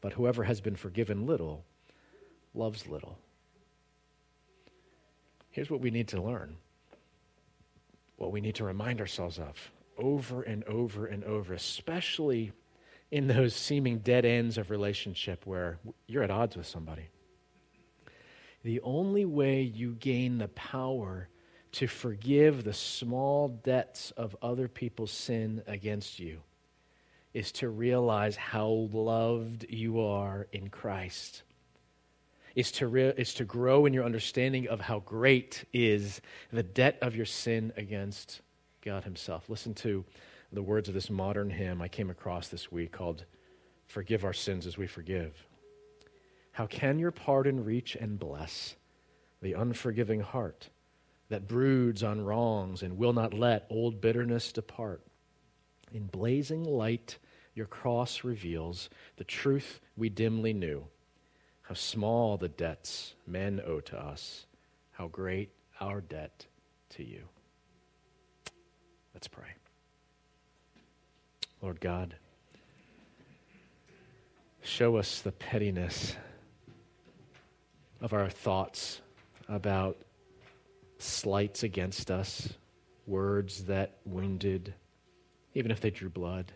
But 0.00 0.14
whoever 0.14 0.42
has 0.42 0.62
been 0.62 0.74
forgiven 0.74 1.26
little 1.26 1.66
loves 2.54 2.86
little. 2.86 3.18
Here's 5.50 5.68
what 5.68 5.82
we 5.82 5.90
need 5.90 6.08
to 6.08 6.22
learn 6.22 6.56
what 8.16 8.32
we 8.32 8.40
need 8.40 8.54
to 8.54 8.64
remind 8.64 9.02
ourselves 9.02 9.38
of 9.38 9.70
over 9.98 10.40
and 10.40 10.64
over 10.64 11.04
and 11.04 11.24
over, 11.24 11.52
especially 11.52 12.52
in 13.10 13.26
those 13.26 13.54
seeming 13.54 13.98
dead 13.98 14.24
ends 14.24 14.56
of 14.56 14.70
relationship 14.70 15.44
where 15.44 15.78
you're 16.06 16.22
at 16.22 16.30
odds 16.30 16.56
with 16.56 16.66
somebody. 16.66 17.10
The 18.62 18.80
only 18.80 19.26
way 19.26 19.60
you 19.60 19.92
gain 20.00 20.38
the 20.38 20.48
power 20.48 21.28
to 21.72 21.86
forgive 21.86 22.64
the 22.64 22.72
small 22.72 23.48
debts 23.48 24.10
of 24.12 24.36
other 24.42 24.68
people's 24.68 25.10
sin 25.10 25.62
against 25.66 26.18
you 26.18 26.40
is 27.34 27.52
to 27.52 27.68
realize 27.68 28.36
how 28.36 28.68
loved 28.92 29.66
you 29.68 30.00
are 30.00 30.46
in 30.52 30.68
Christ. 30.68 31.42
Is 32.54 32.72
to, 32.72 32.88
re- 32.88 33.12
is 33.16 33.34
to 33.34 33.44
grow 33.44 33.86
in 33.86 33.92
your 33.92 34.04
understanding 34.04 34.66
of 34.68 34.80
how 34.80 35.00
great 35.00 35.64
is 35.72 36.20
the 36.52 36.62
debt 36.62 36.98
of 37.02 37.14
your 37.14 37.26
sin 37.26 37.72
against 37.76 38.40
God 38.82 39.04
Himself. 39.04 39.48
Listen 39.48 39.74
to 39.74 40.04
the 40.52 40.62
words 40.62 40.88
of 40.88 40.94
this 40.94 41.10
modern 41.10 41.50
hymn 41.50 41.82
I 41.82 41.88
came 41.88 42.10
across 42.10 42.48
this 42.48 42.72
week 42.72 42.90
called 42.90 43.24
Forgive 43.86 44.24
Our 44.24 44.32
Sins 44.32 44.66
as 44.66 44.78
We 44.78 44.86
Forgive. 44.86 45.46
How 46.52 46.66
can 46.66 46.98
your 46.98 47.12
pardon 47.12 47.64
reach 47.64 47.94
and 47.94 48.18
bless 48.18 48.74
the 49.40 49.52
unforgiving 49.52 50.20
heart? 50.20 50.70
That 51.28 51.48
broods 51.48 52.02
on 52.02 52.20
wrongs 52.20 52.82
and 52.82 52.96
will 52.96 53.12
not 53.12 53.34
let 53.34 53.66
old 53.70 54.00
bitterness 54.00 54.52
depart. 54.52 55.02
In 55.92 56.06
blazing 56.06 56.64
light, 56.64 57.18
your 57.54 57.66
cross 57.66 58.24
reveals 58.24 58.88
the 59.16 59.24
truth 59.24 59.80
we 59.96 60.08
dimly 60.08 60.52
knew 60.52 60.84
how 61.62 61.74
small 61.74 62.38
the 62.38 62.48
debts 62.48 63.14
men 63.26 63.60
owe 63.66 63.80
to 63.80 63.98
us, 63.98 64.46
how 64.92 65.06
great 65.08 65.50
our 65.80 66.00
debt 66.00 66.46
to 66.88 67.04
you. 67.04 67.24
Let's 69.12 69.28
pray. 69.28 69.48
Lord 71.60 71.78
God, 71.80 72.14
show 74.62 74.96
us 74.96 75.20
the 75.20 75.32
pettiness 75.32 76.16
of 78.00 78.14
our 78.14 78.30
thoughts 78.30 79.02
about 79.48 79.98
slights 80.98 81.62
against 81.62 82.10
us, 82.10 82.48
words 83.06 83.64
that 83.64 83.94
wounded, 84.04 84.74
even 85.54 85.70
if 85.70 85.80
they 85.80 85.90
drew 85.90 86.10
blood, 86.10 86.52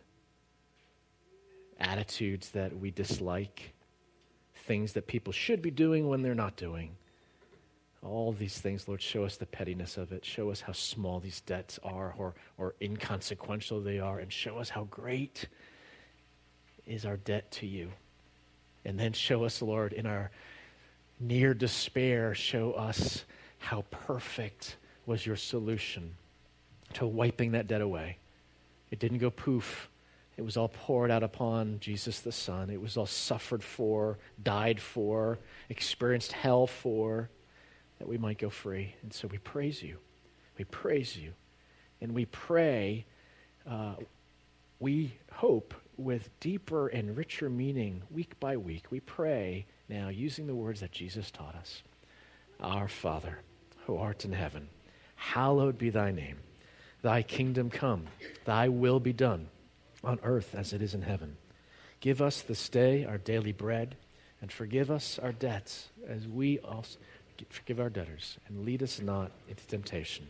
attitudes 1.78 2.50
that 2.50 2.76
we 2.76 2.90
dislike, 2.90 3.72
things 4.66 4.92
that 4.92 5.07
people 5.07 5.33
should 5.33 5.62
be 5.62 5.70
doing 5.70 6.09
when 6.09 6.22
they're 6.22 6.35
not 6.35 6.57
doing. 6.57 6.96
All 8.05 8.33
these 8.33 8.59
things, 8.59 8.88
Lord, 8.88 9.00
show 9.00 9.24
us 9.24 9.37
the 9.37 9.46
pettiness 9.46 9.96
of 9.96 10.11
it. 10.11 10.24
Show 10.24 10.50
us 10.50 10.61
how 10.61 10.72
small 10.72 11.20
these 11.20 11.40
debts 11.40 11.78
are 11.85 12.14
or, 12.18 12.35
or 12.59 12.74
inconsequential 12.83 13.81
they 13.81 14.00
are, 14.00 14.18
and 14.18 14.33
show 14.33 14.59
us 14.59 14.68
how 14.68 14.85
great 14.85 15.46
is 16.85 17.07
our 17.07 17.16
debt 17.16 17.50
to 17.52 17.66
you. 17.66 17.92
And 18.85 18.98
then 18.98 19.12
show 19.12 19.44
us, 19.44 19.62
Lord, 19.62 19.92
in 19.92 20.07
our 20.07 20.33
near 21.20 21.55
despair, 21.55 22.35
show 22.35 22.72
us 22.72 23.24
how 23.62 23.85
perfect 23.90 24.77
was 25.07 25.25
your 25.25 25.37
solution 25.37 26.14
to 26.94 27.07
wiping 27.07 27.53
that 27.53 27.66
debt 27.66 27.81
away. 27.81 28.18
It 28.90 28.98
didn't 28.98 29.18
go 29.18 29.31
poof. 29.31 29.88
It 30.37 30.42
was 30.42 30.57
all 30.57 30.68
poured 30.68 31.11
out 31.11 31.22
upon 31.22 31.79
Jesus 31.81 32.20
the 32.20 32.33
Son. 32.33 32.70
It 32.70 32.81
was 32.81 32.96
all 32.96 33.07
suffered 33.07 33.62
for, 33.62 34.18
died 34.42 34.81
for, 34.81 35.38
experienced 35.68 36.33
hell 36.33 36.66
for, 36.66 37.31
that 37.98 38.09
we 38.09 38.18
might 38.18 38.38
go 38.38 38.51
free. 38.51 38.94
And 39.03 39.12
so 39.12 39.29
we 39.29 39.38
praise 39.38 39.83
you. 39.83 39.96
We 40.59 40.64
praise 40.64 41.16
you. 41.16 41.33
And 42.01 42.14
we 42.14 42.27
pray, 42.27 43.07
uh, 43.68 43.94
we 44.81 45.14
hope 45.31 45.75
with 45.96 46.29
deeper 46.40 46.88
and 46.88 47.16
richer 47.16 47.48
meaning 47.48 48.03
week 48.11 48.38
by 48.40 48.57
week. 48.57 48.87
We 48.90 49.01
pray 49.01 49.66
now 49.88 50.09
using 50.09 50.46
the 50.46 50.55
words 50.55 50.81
that 50.81 50.90
Jesus 50.90 51.31
taught 51.31 51.55
us 51.55 51.83
Our 52.61 52.88
Father, 52.88 53.38
who 53.87 53.97
art 53.97 54.25
in 54.25 54.33
heaven, 54.33 54.68
hallowed 55.16 55.79
be 55.79 55.90
thy 55.90 56.11
name. 56.12 56.38
Thy 57.03 57.23
kingdom 57.23 57.71
come, 57.71 58.07
thy 58.45 58.68
will 58.68 59.01
be 59.01 59.12
done 59.12 59.49
on 60.05 60.18
earth 60.23 60.55
as 60.55 60.73
it 60.73 60.83
is 60.83 60.95
in 60.95 61.03
heaven. 61.03 61.37
Give 62.01 62.21
us 62.21 62.42
this 62.42 62.68
day 62.68 63.05
our 63.05 63.18
daily 63.18 63.53
bread, 63.53 63.97
and 64.40 64.51
forgive 64.53 64.90
us 64.90 65.18
our 65.18 65.33
debts 65.33 65.88
as 66.09 66.27
we 66.27 66.59
also 66.61 66.99
forgive 67.51 67.81
our 67.81 67.90
debtors, 67.90 68.38
and 68.47 68.64
lead 68.64 68.83
us 68.83 69.01
not 69.01 69.33
into 69.49 69.66
temptation, 69.66 70.27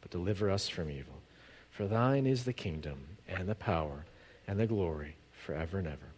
but 0.00 0.10
deliver 0.10 0.50
us 0.50 0.68
from 0.68 0.90
evil. 0.90 1.20
For 1.70 1.86
thine 1.86 2.26
is 2.26 2.44
the 2.44 2.52
kingdom, 2.52 2.98
and 3.28 3.48
the 3.48 3.54
power, 3.54 4.04
and 4.46 4.60
the 4.60 4.66
glory, 4.66 5.16
forever 5.44 5.78
and 5.78 5.88
ever. 5.88 6.12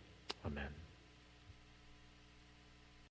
Amen. 0.45 0.86